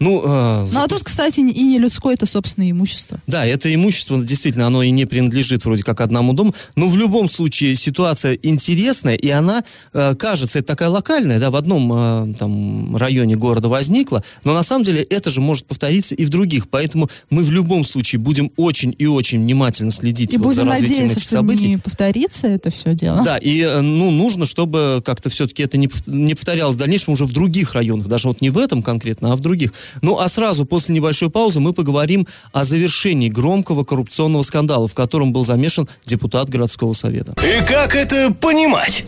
Ну, 0.00 0.22
э, 0.24 0.66
ну 0.72 0.80
а 0.80 0.88
тут, 0.88 1.02
кстати, 1.02 1.40
и 1.40 1.62
не 1.62 1.78
людское, 1.78 2.14
это 2.14 2.26
собственное 2.26 2.70
имущество. 2.70 3.20
Да, 3.26 3.44
это 3.46 3.72
имущество, 3.74 4.22
действительно, 4.22 4.66
оно 4.66 4.82
и 4.82 4.90
не 4.90 5.06
принадлежит 5.06 5.64
вроде 5.64 5.82
как 5.82 6.00
одному 6.00 6.32
дому, 6.32 6.54
но 6.76 6.88
в 6.88 6.96
любом 6.96 7.30
случае 7.30 7.74
ситуация 7.74 8.38
интересная, 8.42 9.14
и 9.14 9.28
она, 9.30 9.64
э, 9.92 10.14
кажется, 10.14 10.58
это 10.60 10.68
такая 10.68 10.88
локальная, 10.88 11.38
да, 11.38 11.50
в 11.50 11.56
одном 11.56 11.92
э, 11.92 12.34
там 12.38 12.96
районе 12.96 13.36
города 13.36 13.68
возникла, 13.68 14.22
но 14.44 14.54
на 14.54 14.62
самом 14.62 14.84
деле 14.84 15.02
это 15.02 15.30
же 15.30 15.40
может 15.40 15.66
повториться 15.66 16.14
и 16.14 16.24
в 16.24 16.30
других, 16.30 16.68
поэтому 16.68 17.08
мы 17.30 17.42
в 17.42 17.50
любом 17.50 17.84
случае 17.84 18.20
будем 18.20 18.50
очень 18.56 18.94
и 18.98 19.06
очень 19.06 19.40
внимательно 19.40 19.90
следить 19.90 20.34
и 20.34 20.38
вот 20.38 20.48
будем 20.48 20.56
за 20.56 20.64
развитием 20.64 21.02
надеяться, 21.02 21.20
этих 21.20 21.30
событий. 21.30 21.58
что 21.58 21.68
не 21.68 21.76
повторится 21.78 22.46
это 22.46 22.70
все 22.70 22.94
дело. 22.94 23.22
Да, 23.24 23.38
и 23.38 23.60
э, 23.60 23.80
ну, 23.80 24.10
нужно, 24.10 24.46
чтобы 24.46 25.02
как-то 25.04 25.28
все-таки 25.28 25.62
это 25.62 25.78
не, 25.78 25.90
не 26.06 26.34
повторялось 26.34 26.76
в 26.76 26.78
дальнейшем 26.78 27.14
уже 27.14 27.24
в 27.24 27.32
других 27.32 27.74
районах, 27.74 28.06
даже 28.06 28.28
вот 28.28 28.40
не 28.40 28.50
в 28.50 28.58
этом 28.58 28.82
конкретно, 28.82 29.32
а 29.32 29.36
в 29.36 29.40
других. 29.40 29.72
Ну, 30.02 30.18
а 30.18 30.28
сразу 30.28 30.64
после 30.64 30.94
небольшой 30.94 31.30
паузы 31.30 31.60
мы 31.60 31.72
поговорим 31.72 32.26
о 32.52 32.64
завершении 32.64 33.28
громкого 33.28 33.84
коррупционного 33.84 34.42
скандала, 34.42 34.88
в 34.88 34.94
котором 34.94 35.32
был 35.32 35.44
замешан 35.44 35.88
депутат 36.04 36.48
городского 36.48 36.92
совета. 36.92 37.34
И 37.42 37.64
как 37.66 37.94
это 37.94 38.32
понимать? 38.32 39.04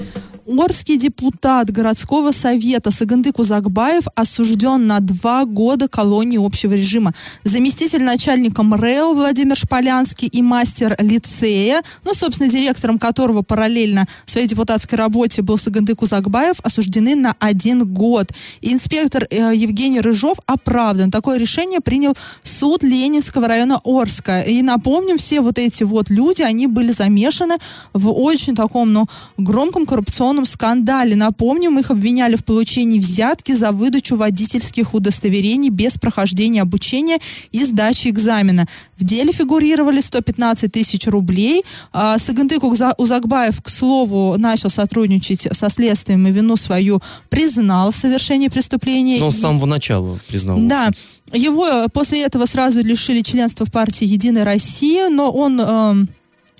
Орский 0.58 0.96
депутат 0.96 1.70
городского 1.70 2.32
совета 2.32 2.90
Сагандык 2.90 3.38
Узакбаев 3.38 4.06
осужден 4.16 4.84
на 4.84 4.98
два 4.98 5.44
года 5.44 5.86
колонии 5.86 6.44
общего 6.44 6.72
режима. 6.72 7.14
Заместитель 7.44 8.02
начальника 8.02 8.64
МРЭО 8.64 9.14
Владимир 9.14 9.56
Шполянский 9.56 10.26
и 10.26 10.42
мастер 10.42 10.96
лицея, 10.98 11.82
ну, 12.04 12.14
собственно, 12.14 12.50
директором 12.50 12.98
которого 12.98 13.42
параллельно 13.42 14.06
своей 14.26 14.48
депутатской 14.48 14.98
работе 14.98 15.42
был 15.42 15.56
Сагандык 15.56 16.02
Узакбаев, 16.02 16.56
осуждены 16.64 17.14
на 17.14 17.36
один 17.38 17.84
год. 17.84 18.32
Инспектор 18.60 19.28
э, 19.30 19.52
Евгений 19.54 20.00
Рыжов 20.00 20.38
оправдан. 20.46 21.12
Такое 21.12 21.38
решение 21.38 21.78
принял 21.78 22.16
суд 22.42 22.82
Ленинского 22.82 23.46
района 23.46 23.80
Орска. 23.84 24.40
И 24.40 24.62
напомним, 24.62 25.16
все 25.16 25.42
вот 25.42 25.60
эти 25.60 25.84
вот 25.84 26.10
люди, 26.10 26.42
они 26.42 26.66
были 26.66 26.90
замешаны 26.90 27.58
в 27.92 28.10
очень 28.10 28.56
таком, 28.56 28.92
ну, 28.92 29.06
громком 29.36 29.86
коррупционном 29.86 30.39
скандале. 30.46 31.16
Напомним, 31.16 31.78
их 31.78 31.90
обвиняли 31.90 32.36
в 32.36 32.44
получении 32.44 32.98
взятки 32.98 33.52
за 33.52 33.72
выдачу 33.72 34.16
водительских 34.16 34.94
удостоверений 34.94 35.70
без 35.70 35.96
прохождения 35.98 36.62
обучения 36.62 37.18
и 37.52 37.64
сдачи 37.64 38.08
экзамена. 38.08 38.66
В 38.96 39.04
деле 39.04 39.32
фигурировали 39.32 40.00
115 40.00 40.70
тысяч 40.70 41.06
рублей. 41.06 41.64
А, 41.92 42.18
Сагантык 42.18 42.62
Узакбаев, 42.64 43.62
к 43.62 43.68
слову, 43.68 44.36
начал 44.36 44.70
сотрудничать 44.70 45.48
со 45.52 45.68
следствием 45.68 46.26
и 46.26 46.32
вину 46.32 46.56
свою 46.56 47.00
признал 47.28 47.90
в 47.90 47.96
совершении 47.96 48.48
преступления. 48.48 49.18
Но 49.20 49.30
с 49.30 49.38
самого 49.38 49.66
начала 49.66 50.18
признал. 50.28 50.58
Да. 50.60 50.90
Его 51.32 51.86
после 51.92 52.22
этого 52.22 52.46
сразу 52.46 52.80
лишили 52.82 53.22
членства 53.22 53.64
в 53.64 53.72
партии 53.72 54.04
«Единая 54.04 54.44
Россия», 54.44 55.08
но 55.08 55.30
он... 55.30 55.60
Э, 55.60 55.94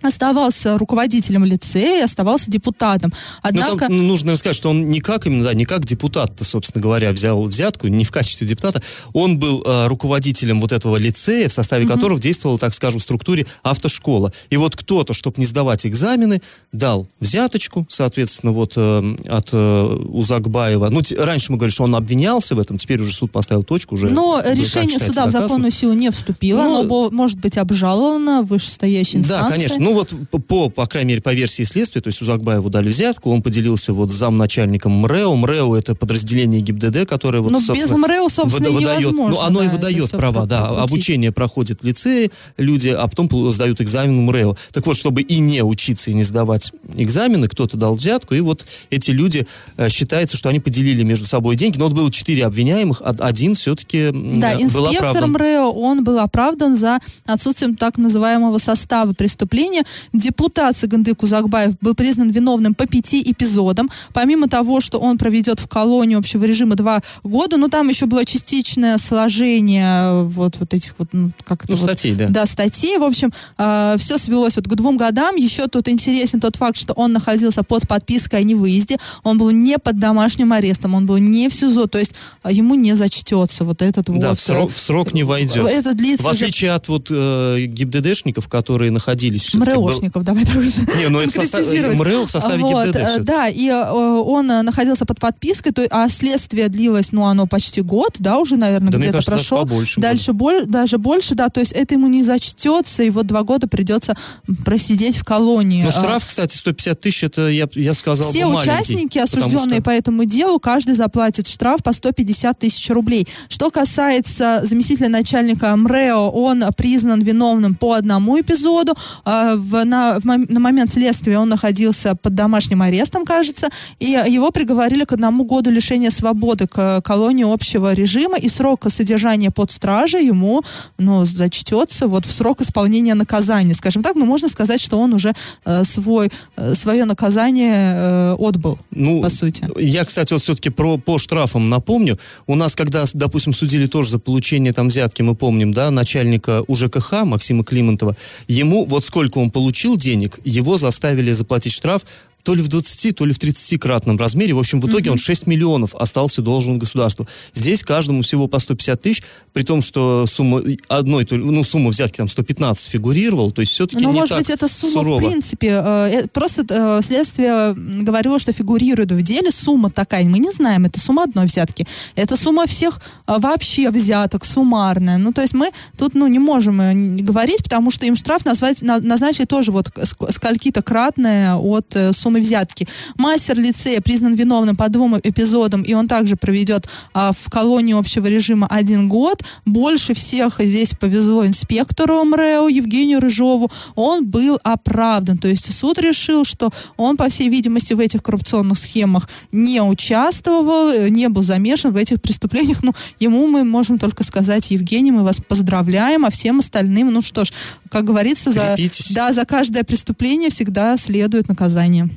оставался 0.02 0.78
руководителем 0.78 1.44
лицея, 1.44 2.04
оставался 2.04 2.50
депутатом. 2.50 3.12
Однако... 3.42 3.72
Ну, 3.72 3.78
там 3.78 4.06
нужно 4.06 4.36
сказать, 4.36 4.56
что 4.56 4.70
он 4.70 4.88
не 4.88 5.00
как 5.00 5.26
именно, 5.26 5.44
да, 5.44 5.54
не 5.54 5.64
как 5.64 5.84
депутат, 5.84 6.32
собственно 6.40 6.82
говоря, 6.82 7.12
взял 7.12 7.42
взятку, 7.42 7.88
не 7.88 8.04
в 8.04 8.10
качестве 8.10 8.46
депутата. 8.46 8.82
Он 9.12 9.38
был 9.38 9.62
э, 9.64 9.86
руководителем 9.86 10.60
вот 10.60 10.72
этого 10.72 10.96
лицея, 10.96 11.48
в 11.48 11.52
составе 11.52 11.84
угу. 11.84 11.94
которого 11.94 12.20
действовала, 12.20 12.58
так 12.58 12.74
скажем, 12.74 13.00
в 13.00 13.02
структуре 13.02 13.46
автошкола. 13.62 14.32
И 14.50 14.56
вот 14.56 14.76
кто-то, 14.76 15.12
чтобы 15.12 15.36
не 15.38 15.46
сдавать 15.46 15.86
экзамены, 15.86 16.40
дал 16.72 17.06
взяточку, 17.20 17.86
соответственно, 17.88 18.52
вот 18.52 18.74
э, 18.76 19.16
от 19.28 19.50
э, 19.52 19.84
Узакбаева. 19.84 20.88
Ну, 20.90 21.02
раньше 21.18 21.52
мы 21.52 21.58
говорили, 21.58 21.74
что 21.74 21.84
он 21.84 21.94
обвинялся 21.94 22.54
в 22.54 22.58
этом, 22.58 22.78
теперь 22.78 23.00
уже 23.00 23.12
суд 23.12 23.32
поставил 23.32 23.62
точку. 23.62 23.94
Уже, 23.94 24.08
Но 24.08 24.40
решение 24.44 24.98
суда 24.98 25.26
в 25.26 25.30
законную 25.30 25.72
силу 25.72 25.92
не 25.92 26.10
вступило, 26.10 26.62
ну, 26.62 26.80
оно 26.80 27.10
может 27.10 27.38
быть 27.38 27.58
обжаловано 27.58 28.42
в 28.42 28.46
вышестоящей 28.46 29.18
инстанции. 29.18 29.44
Да, 29.44 29.50
конечно. 29.50 29.80
Ну 29.90 29.96
вот 29.96 30.14
по, 30.46 30.68
по 30.68 30.86
крайней 30.86 31.10
мере, 31.10 31.20
по 31.20 31.34
версии 31.34 31.64
следствия, 31.64 32.00
то 32.00 32.08
есть 32.08 32.22
у 32.22 32.24
Узакбаеву 32.24 32.70
дали 32.70 32.88
взятку, 32.88 33.30
он 33.30 33.42
поделился 33.42 33.92
вот 33.92 34.10
замначальником 34.10 34.92
МРЭО. 34.92 35.34
МРЭО 35.34 35.76
это 35.76 35.96
подразделение 35.96 36.60
ГИБДД, 36.60 37.08
которое 37.08 37.40
вот, 37.40 37.50
Но 37.50 37.60
ну, 37.60 37.74
без 37.74 37.90
МРЭО, 37.90 38.28
собственно, 38.28 38.70
выдает, 38.70 39.00
невозможно. 39.00 39.34
Ну, 39.34 39.40
оно 39.40 39.58
да, 39.58 39.64
и 39.64 39.68
выдает 39.68 40.10
права, 40.12 40.46
да. 40.46 40.68
Обучение 40.68 41.32
проходит 41.32 41.82
в 41.82 41.84
лицее 41.84 42.30
люди, 42.56 42.88
а 42.88 43.06
потом 43.08 43.50
сдают 43.50 43.80
экзамен 43.80 44.16
МРЭО. 44.26 44.56
Так 44.72 44.86
вот, 44.86 44.96
чтобы 44.96 45.22
и 45.22 45.38
не 45.38 45.62
учиться, 45.64 46.12
и 46.12 46.14
не 46.14 46.22
сдавать 46.22 46.72
экзамены, 46.94 47.48
кто-то 47.48 47.76
дал 47.76 47.94
взятку, 47.94 48.34
и 48.34 48.40
вот 48.40 48.64
эти 48.90 49.10
люди, 49.10 49.46
э, 49.76 49.88
считается, 49.88 50.36
что 50.36 50.48
они 50.48 50.60
поделили 50.60 51.02
между 51.02 51.26
собой 51.26 51.56
деньги. 51.56 51.78
Но 51.78 51.86
вот 51.86 51.94
было 51.94 52.12
четыре 52.12 52.46
обвиняемых, 52.46 53.02
один 53.04 53.56
все-таки 53.56 54.10
да, 54.12 54.56
был 54.56 54.86
инспектор 54.86 55.26
МРЭО, 55.26 55.66
он 55.66 56.04
был 56.04 56.20
оправдан 56.20 56.76
за 56.76 57.00
отсутствием 57.26 57.74
так 57.74 57.98
называемого 57.98 58.58
состава 58.58 59.14
преступления, 59.14 59.79
Казани 59.80 59.84
депутат 60.12 60.76
Сагандык 60.76 61.18
Кузакбаев 61.18 61.74
был 61.80 61.94
признан 61.94 62.30
виновным 62.30 62.74
по 62.74 62.86
пяти 62.86 63.22
эпизодам. 63.30 63.90
Помимо 64.12 64.48
того, 64.48 64.80
что 64.80 64.98
он 64.98 65.18
проведет 65.18 65.60
в 65.60 65.68
колонии 65.68 66.16
общего 66.16 66.44
режима 66.44 66.74
два 66.74 67.00
года, 67.22 67.56
но 67.56 67.68
там 67.68 67.88
еще 67.88 68.06
было 68.06 68.24
частичное 68.24 68.98
сложение 68.98 70.24
вот, 70.24 70.56
вот 70.58 70.74
этих 70.74 70.94
вот, 70.98 71.08
ну, 71.12 71.32
как 71.44 71.68
ну, 71.68 71.76
вот, 71.76 71.84
статей, 71.84 72.14
да. 72.14 72.28
Да, 72.28 72.46
статей. 72.46 72.98
В 72.98 73.04
общем, 73.04 73.32
э, 73.58 73.96
все 73.98 74.18
свелось 74.18 74.56
вот 74.56 74.66
к 74.66 74.74
двум 74.74 74.96
годам. 74.96 75.36
Еще 75.36 75.66
тут 75.66 75.88
интересен 75.88 76.40
тот 76.40 76.56
факт, 76.56 76.76
что 76.76 76.92
он 76.94 77.12
находился 77.12 77.62
под 77.62 77.86
подпиской 77.88 78.40
о 78.40 78.42
невыезде. 78.42 78.96
Он 79.22 79.38
был 79.38 79.50
не 79.50 79.78
под 79.78 79.98
домашним 79.98 80.52
арестом, 80.52 80.94
он 80.94 81.06
был 81.06 81.18
не 81.18 81.48
в 81.48 81.54
СИЗО, 81.54 81.86
то 81.86 81.98
есть 81.98 82.14
э, 82.44 82.52
ему 82.52 82.74
не 82.74 82.94
зачтется 82.94 83.64
вот 83.64 83.82
этот 83.82 84.06
да, 84.06 84.30
вот... 84.30 84.38
в 84.38 84.42
срок, 84.42 84.72
в 84.72 84.78
срок 84.78 85.14
не 85.14 85.24
войдет. 85.24 85.68
Это 85.68 85.94
длится 85.94 86.24
в 86.24 86.28
отличие 86.28 86.70
уже... 86.70 86.76
от 86.76 86.88
вот 86.88 87.06
э, 87.10 87.66
ГИБДДшников, 87.66 88.48
которые 88.48 88.90
находились 88.90 89.54
МРЭОшников, 89.78 90.24
давай 90.24 90.44
так 90.44 90.56
уже 90.56 90.82
Не, 90.98 91.08
ну 91.08 91.20
это 91.20 91.30
состав, 91.30 91.66
МРЭО 91.66 92.26
в 92.26 92.30
составе 92.30 92.62
вот, 92.62 92.86
ГИБДД 92.86 92.96
э, 92.96 93.20
Да, 93.20 93.48
и 93.48 93.68
э, 93.68 93.92
он 93.92 94.46
находился 94.46 95.06
под 95.06 95.20
подпиской, 95.20 95.72
то, 95.72 95.86
а 95.90 96.08
следствие 96.08 96.68
длилось, 96.68 97.12
ну, 97.12 97.24
оно 97.24 97.46
почти 97.46 97.80
год, 97.80 98.16
да, 98.18 98.38
уже, 98.38 98.56
наверное, 98.56 98.90
да, 98.90 98.98
где-то 98.98 99.14
кажется, 99.14 99.30
прошел. 99.30 99.58
Даже 99.58 99.68
побольше 99.68 100.00
Дальше 100.00 100.32
боль, 100.32 100.66
даже 100.66 100.98
больше, 100.98 101.34
да, 101.34 101.48
то 101.48 101.60
есть 101.60 101.72
это 101.72 101.94
ему 101.94 102.08
не 102.08 102.22
зачтется, 102.22 103.02
и 103.02 103.10
вот 103.10 103.26
два 103.26 103.42
года 103.42 103.68
придется 103.68 104.16
просидеть 104.64 105.16
в 105.16 105.24
колонии. 105.24 105.84
Но 105.84 105.90
штраф, 105.90 106.26
кстати, 106.26 106.56
150 106.56 107.00
тысяч, 107.00 107.24
это, 107.24 107.48
я, 107.48 107.68
я 107.74 107.94
сказал 107.94 108.30
Все 108.30 108.46
участники, 108.46 109.18
осужденные 109.18 109.80
что... 109.80 109.84
по 109.84 109.90
этому 109.90 110.24
делу, 110.24 110.58
каждый 110.58 110.94
заплатит 110.94 111.46
штраф 111.46 111.82
по 111.82 111.92
150 111.92 112.58
тысяч 112.58 112.88
рублей. 112.90 113.26
Что 113.48 113.70
касается 113.70 114.60
заместителя 114.64 115.08
начальника 115.08 115.74
МРЭО, 115.76 116.30
он 116.30 116.64
признан 116.76 117.20
виновным 117.22 117.74
по 117.74 117.94
одному 117.94 118.40
эпизоду, 118.40 118.94
э, 119.24 119.59
в, 119.60 119.84
на, 119.84 120.18
в, 120.18 120.24
на 120.24 120.60
момент 120.60 120.92
следствия 120.92 121.38
он 121.38 121.48
находился 121.48 122.14
под 122.14 122.34
домашним 122.34 122.82
арестом, 122.82 123.24
кажется, 123.24 123.68
и 123.98 124.06
его 124.06 124.50
приговорили 124.50 125.04
к 125.04 125.12
одному 125.12 125.44
году 125.44 125.70
лишения 125.70 126.10
свободы 126.10 126.66
к 126.66 127.00
колонии 127.02 127.50
общего 127.50 127.92
режима, 127.92 128.38
и 128.38 128.48
срок 128.48 128.86
содержания 128.88 129.50
под 129.50 129.70
стражей 129.70 130.26
ему, 130.26 130.62
ну, 130.98 131.24
зачтется 131.24 132.08
вот 132.08 132.24
в 132.24 132.32
срок 132.32 132.60
исполнения 132.60 133.14
наказания. 133.14 133.74
Скажем 133.74 134.02
так, 134.02 134.16
мы 134.16 134.26
можно 134.26 134.48
сказать, 134.48 134.80
что 134.80 134.98
он 134.98 135.14
уже 135.14 135.32
э, 135.64 135.84
свой, 135.84 136.30
э, 136.56 136.74
свое 136.74 137.04
наказание 137.04 137.94
э, 137.96 138.36
отбыл, 138.38 138.78
ну, 138.90 139.22
по 139.22 139.30
сути. 139.30 139.66
Я, 139.78 140.04
кстати, 140.04 140.32
вот 140.32 140.42
все-таки 140.42 140.70
про, 140.70 140.98
по 140.98 141.18
штрафам 141.18 141.68
напомню. 141.68 142.18
У 142.46 142.54
нас, 142.54 142.74
когда, 142.74 143.04
допустим, 143.14 143.52
судили 143.52 143.86
тоже 143.86 144.10
за 144.10 144.18
получение 144.18 144.72
там 144.72 144.88
взятки, 144.88 145.22
мы 145.22 145.34
помним, 145.34 145.72
да, 145.72 145.90
начальника 145.90 146.62
УЖКХ 146.66 147.24
Максима 147.24 147.64
Климонтова, 147.64 148.16
ему 148.48 148.84
вот 148.86 149.04
сколько 149.04 149.38
он 149.38 149.49
получил 149.50 149.96
денег, 149.96 150.38
его 150.44 150.78
заставили 150.78 151.32
заплатить 151.32 151.72
штраф 151.72 152.02
то 152.42 152.54
ли 152.54 152.62
в 152.62 152.68
20, 152.68 153.16
то 153.16 153.24
ли 153.24 153.32
в 153.32 153.38
30-кратном 153.38 154.16
размере. 154.18 154.54
В 154.54 154.58
общем, 154.58 154.80
в 154.80 154.88
итоге 154.88 155.10
он 155.10 155.18
6 155.18 155.46
миллионов 155.46 155.94
остался 155.94 156.42
должен 156.42 156.78
государству. 156.78 157.26
Здесь 157.54 157.82
каждому 157.82 158.22
всего 158.22 158.46
по 158.48 158.58
150 158.58 159.00
тысяч, 159.02 159.22
при 159.52 159.62
том, 159.62 159.82
что 159.82 160.26
сумма 160.26 160.62
одной, 160.88 161.26
ну, 161.30 161.62
сумма 161.64 161.90
взятки 161.90 162.16
там 162.16 162.28
115 162.28 162.90
фигурировала, 162.90 163.50
то 163.52 163.60
есть 163.60 163.72
все-таки 163.72 164.02
Ну, 164.02 164.12
не 164.12 164.20
может 164.20 164.30
так 164.30 164.38
быть, 164.38 164.50
эта 164.50 164.68
сумма, 164.68 164.92
сурово. 164.92 165.16
в 165.18 165.20
принципе, 165.20 165.68
э, 165.68 166.22
э, 166.22 166.26
просто 166.28 166.64
э, 166.68 167.02
следствие 167.02 167.74
говорило, 167.74 168.38
что 168.38 168.52
фигурирует 168.52 169.12
в 169.12 169.22
деле 169.22 169.50
сумма 169.50 169.90
такая. 169.90 170.24
Мы 170.24 170.38
не 170.38 170.50
знаем, 170.50 170.84
это 170.86 170.98
сумма 171.00 171.24
одной 171.24 171.46
взятки. 171.46 171.86
Это 172.14 172.36
сумма 172.36 172.66
всех 172.66 173.00
э, 173.26 173.34
вообще 173.38 173.90
взяток, 173.90 174.44
суммарная. 174.44 175.18
Ну, 175.18 175.32
то 175.32 175.42
есть 175.42 175.54
мы 175.54 175.70
тут, 175.98 176.14
ну, 176.14 176.26
не 176.26 176.38
можем 176.38 176.80
э, 176.80 176.94
говорить, 177.22 177.62
потому 177.62 177.90
что 177.90 178.06
им 178.06 178.16
штраф 178.16 178.44
назвать, 178.44 178.80
на- 178.82 179.00
назначили 179.00 179.44
тоже 179.44 179.72
вот 179.72 179.88
скольки-то 180.30 180.82
кратное 180.82 181.56
от 181.56 181.94
э, 181.96 182.12
суммы 182.12 182.29
взятки. 182.38 182.86
Мастер 183.16 183.58
лицея 183.58 184.00
признан 184.00 184.34
виновным 184.34 184.76
по 184.76 184.88
двум 184.88 185.18
эпизодам, 185.22 185.82
и 185.82 185.94
он 185.94 186.06
также 186.06 186.36
проведет 186.36 186.88
а, 187.12 187.32
в 187.32 187.50
колонии 187.50 187.98
общего 187.98 188.26
режима 188.26 188.68
один 188.68 189.08
год. 189.08 189.42
Больше 189.66 190.14
всех 190.14 190.60
здесь 190.60 190.92
повезло 190.98 191.44
инспектору 191.44 192.22
МРЭО 192.24 192.68
Евгению 192.68 193.20
Рыжову. 193.20 193.70
Он 193.96 194.26
был 194.26 194.58
оправдан. 194.62 195.38
То 195.38 195.48
есть 195.48 195.72
суд 195.72 195.98
решил, 195.98 196.44
что 196.44 196.70
он, 196.96 197.16
по 197.16 197.28
всей 197.28 197.48
видимости, 197.48 197.94
в 197.94 198.00
этих 198.00 198.22
коррупционных 198.22 198.78
схемах 198.78 199.28
не 199.52 199.82
участвовал, 199.82 200.90
э, 200.90 201.08
не 201.08 201.28
был 201.28 201.42
замешан 201.42 201.92
в 201.92 201.96
этих 201.96 202.20
преступлениях. 202.20 202.82
Ну, 202.82 202.92
ему 203.18 203.46
мы 203.46 203.64
можем 203.64 203.98
только 203.98 204.24
сказать, 204.24 204.70
Евгений, 204.70 205.10
мы 205.10 205.22
вас 205.22 205.40
поздравляем, 205.40 206.24
а 206.24 206.30
всем 206.30 206.58
остальным, 206.60 207.12
ну 207.12 207.22
что 207.22 207.44
ж, 207.44 207.52
как 207.90 208.04
говорится, 208.04 208.52
за, 208.52 208.76
да, 209.10 209.32
за 209.32 209.44
каждое 209.44 209.84
преступление 209.84 210.50
всегда 210.50 210.96
следует 210.96 211.48
наказание. 211.48 212.08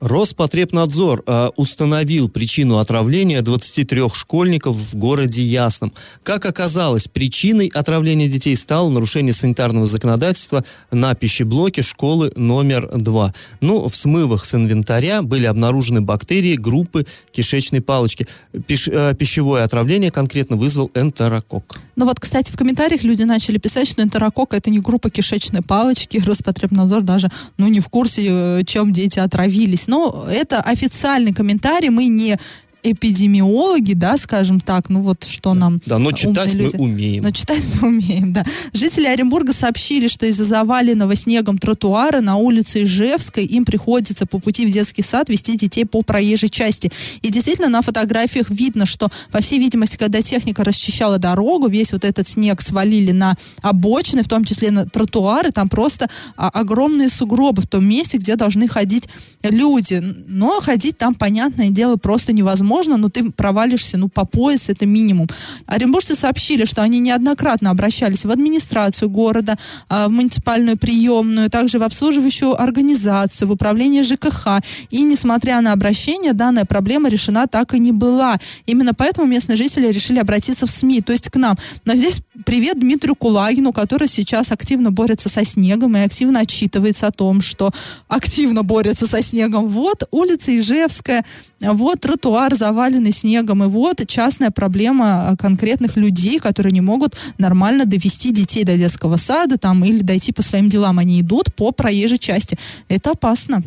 Роспотребнадзор 0.00 1.22
э, 1.26 1.50
установил 1.56 2.30
причину 2.30 2.78
отравления 2.78 3.42
23 3.42 4.08
школьников 4.14 4.74
в 4.74 4.96
городе 4.96 5.42
Ясном. 5.42 5.92
Как 6.22 6.46
оказалось, 6.46 7.06
причиной 7.06 7.70
отравления 7.74 8.26
детей 8.26 8.56
стало 8.56 8.88
нарушение 8.88 9.34
санитарного 9.34 9.84
законодательства 9.84 10.64
на 10.90 11.14
пищеблоке 11.14 11.82
школы 11.82 12.32
номер 12.34 12.90
2. 12.96 13.34
Ну, 13.60 13.88
в 13.88 13.94
смывах 13.94 14.46
с 14.46 14.54
инвентаря 14.54 15.20
были 15.20 15.44
обнаружены 15.44 16.00
бактерии 16.00 16.56
группы 16.56 17.06
кишечной 17.30 17.82
палочки. 17.82 18.26
Пиш- 18.54 18.90
э, 18.90 19.14
пищевое 19.14 19.64
отравление 19.64 20.10
конкретно 20.10 20.56
вызвал 20.56 20.90
энтерокок. 20.94 21.78
Ну 21.96 22.06
вот, 22.06 22.18
кстати, 22.18 22.50
в 22.50 22.56
комментариях 22.56 23.02
люди 23.02 23.24
начали 23.24 23.58
писать, 23.58 23.86
что 23.86 24.02
энтерокок 24.02 24.54
это 24.54 24.70
не 24.70 24.78
группа 24.78 25.10
кишечной 25.10 25.60
палочки, 25.60 26.16
Роспотребнадзор 26.24 27.02
даже, 27.02 27.28
ну, 27.58 27.68
не 27.68 27.80
в 27.80 27.90
курсе, 27.90 28.60
э, 28.60 28.64
чем 28.64 28.94
дети 28.94 29.18
отравились. 29.18 29.89
Но 29.90 30.24
это 30.30 30.60
официальный 30.60 31.32
комментарий, 31.32 31.90
мы 31.90 32.06
не 32.06 32.38
эпидемиологи, 32.82 33.94
да, 33.94 34.16
скажем 34.16 34.60
так, 34.60 34.88
ну 34.88 35.02
вот 35.02 35.24
что 35.24 35.54
нам 35.54 35.80
Да, 35.86 35.98
но 35.98 36.12
читать 36.12 36.54
мы 36.54 36.60
люди. 36.60 36.76
умеем. 36.76 37.22
Но 37.22 37.30
читать 37.30 37.62
мы 37.80 37.88
умеем, 37.88 38.32
да. 38.32 38.44
Жители 38.72 39.06
Оренбурга 39.06 39.52
сообщили, 39.52 40.08
что 40.08 40.26
из-за 40.26 40.44
заваленного 40.44 41.14
снегом 41.16 41.58
тротуара 41.58 42.20
на 42.20 42.36
улице 42.36 42.84
Ижевской 42.84 43.44
им 43.44 43.64
приходится 43.64 44.26
по 44.26 44.38
пути 44.38 44.66
в 44.66 44.70
детский 44.70 45.02
сад 45.02 45.28
вести 45.28 45.56
детей 45.56 45.84
по 45.84 46.02
проезжей 46.02 46.48
части. 46.48 46.90
И 47.22 47.30
действительно 47.30 47.68
на 47.68 47.82
фотографиях 47.82 48.50
видно, 48.50 48.86
что, 48.86 49.08
по 49.30 49.40
всей 49.40 49.58
видимости, 49.58 49.96
когда 49.96 50.22
техника 50.22 50.64
расчищала 50.64 51.18
дорогу, 51.18 51.68
весь 51.68 51.92
вот 51.92 52.04
этот 52.04 52.28
снег 52.28 52.62
свалили 52.62 53.12
на 53.12 53.36
обочины, 53.62 54.22
в 54.22 54.28
том 54.28 54.44
числе 54.44 54.70
на 54.70 54.86
тротуары, 54.86 55.50
там 55.50 55.68
просто 55.68 56.08
а, 56.36 56.48
огромные 56.48 57.08
сугробы 57.08 57.62
в 57.62 57.66
том 57.66 57.84
месте, 57.84 58.18
где 58.18 58.36
должны 58.36 58.68
ходить 58.68 59.08
люди. 59.42 60.02
Но 60.26 60.60
ходить 60.60 60.96
там, 60.98 61.14
понятное 61.14 61.70
дело, 61.70 61.96
просто 61.96 62.32
невозможно, 62.32 62.69
но 62.70 63.08
ты 63.08 63.30
провалишься, 63.30 63.98
ну, 63.98 64.08
по 64.08 64.24
пояс, 64.24 64.68
это 64.70 64.86
минимум. 64.86 65.28
Оренбуржцы 65.66 66.14
сообщили, 66.14 66.64
что 66.64 66.82
они 66.82 66.98
неоднократно 67.00 67.70
обращались 67.70 68.24
в 68.24 68.30
администрацию 68.30 69.10
города, 69.10 69.56
а, 69.88 70.08
в 70.08 70.10
муниципальную 70.10 70.76
приемную, 70.78 71.50
также 71.50 71.78
в 71.78 71.82
обслуживающую 71.82 72.60
организацию, 72.60 73.48
в 73.48 73.52
управление 73.52 74.02
ЖКХ. 74.02 74.62
И, 74.90 75.02
несмотря 75.02 75.60
на 75.60 75.72
обращение, 75.72 76.32
данная 76.32 76.64
проблема 76.64 77.08
решена 77.08 77.46
так 77.46 77.74
и 77.74 77.78
не 77.78 77.92
была. 77.92 78.38
Именно 78.66 78.94
поэтому 78.94 79.26
местные 79.26 79.56
жители 79.56 79.88
решили 79.88 80.18
обратиться 80.18 80.66
в 80.66 80.70
СМИ, 80.70 81.02
то 81.02 81.12
есть 81.12 81.30
к 81.30 81.36
нам. 81.36 81.56
Но 81.84 81.94
здесь 81.94 82.20
привет 82.44 82.78
Дмитрию 82.78 83.16
Кулагину, 83.16 83.72
который 83.72 84.08
сейчас 84.08 84.52
активно 84.52 84.90
борется 84.90 85.28
со 85.28 85.44
снегом 85.44 85.96
и 85.96 86.00
активно 86.00 86.40
отчитывается 86.40 87.06
о 87.06 87.10
том, 87.10 87.40
что 87.40 87.70
активно 88.08 88.62
борется 88.62 89.06
со 89.06 89.22
снегом. 89.22 89.68
Вот 89.68 90.04
улица 90.10 90.56
Ижевская, 90.56 91.24
вот 91.60 92.00
тротуар 92.00 92.54
заваленный 92.60 93.12
снегом, 93.12 93.64
и 93.64 93.66
вот 93.66 94.06
частная 94.06 94.50
проблема 94.50 95.30
а, 95.30 95.36
конкретных 95.36 95.96
людей, 95.96 96.38
которые 96.38 96.72
не 96.72 96.82
могут 96.82 97.16
нормально 97.38 97.86
довести 97.86 98.32
детей 98.32 98.64
до 98.64 98.76
детского 98.76 99.16
сада 99.16 99.56
там 99.56 99.82
или 99.84 100.00
дойти 100.02 100.32
по 100.32 100.42
своим 100.42 100.68
делам. 100.68 100.98
Они 100.98 101.20
идут 101.20 101.54
по 101.54 101.72
проезжей 101.72 102.18
части. 102.18 102.58
Это 102.88 103.12
опасно. 103.12 103.62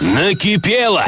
Накипело. 0.00 1.04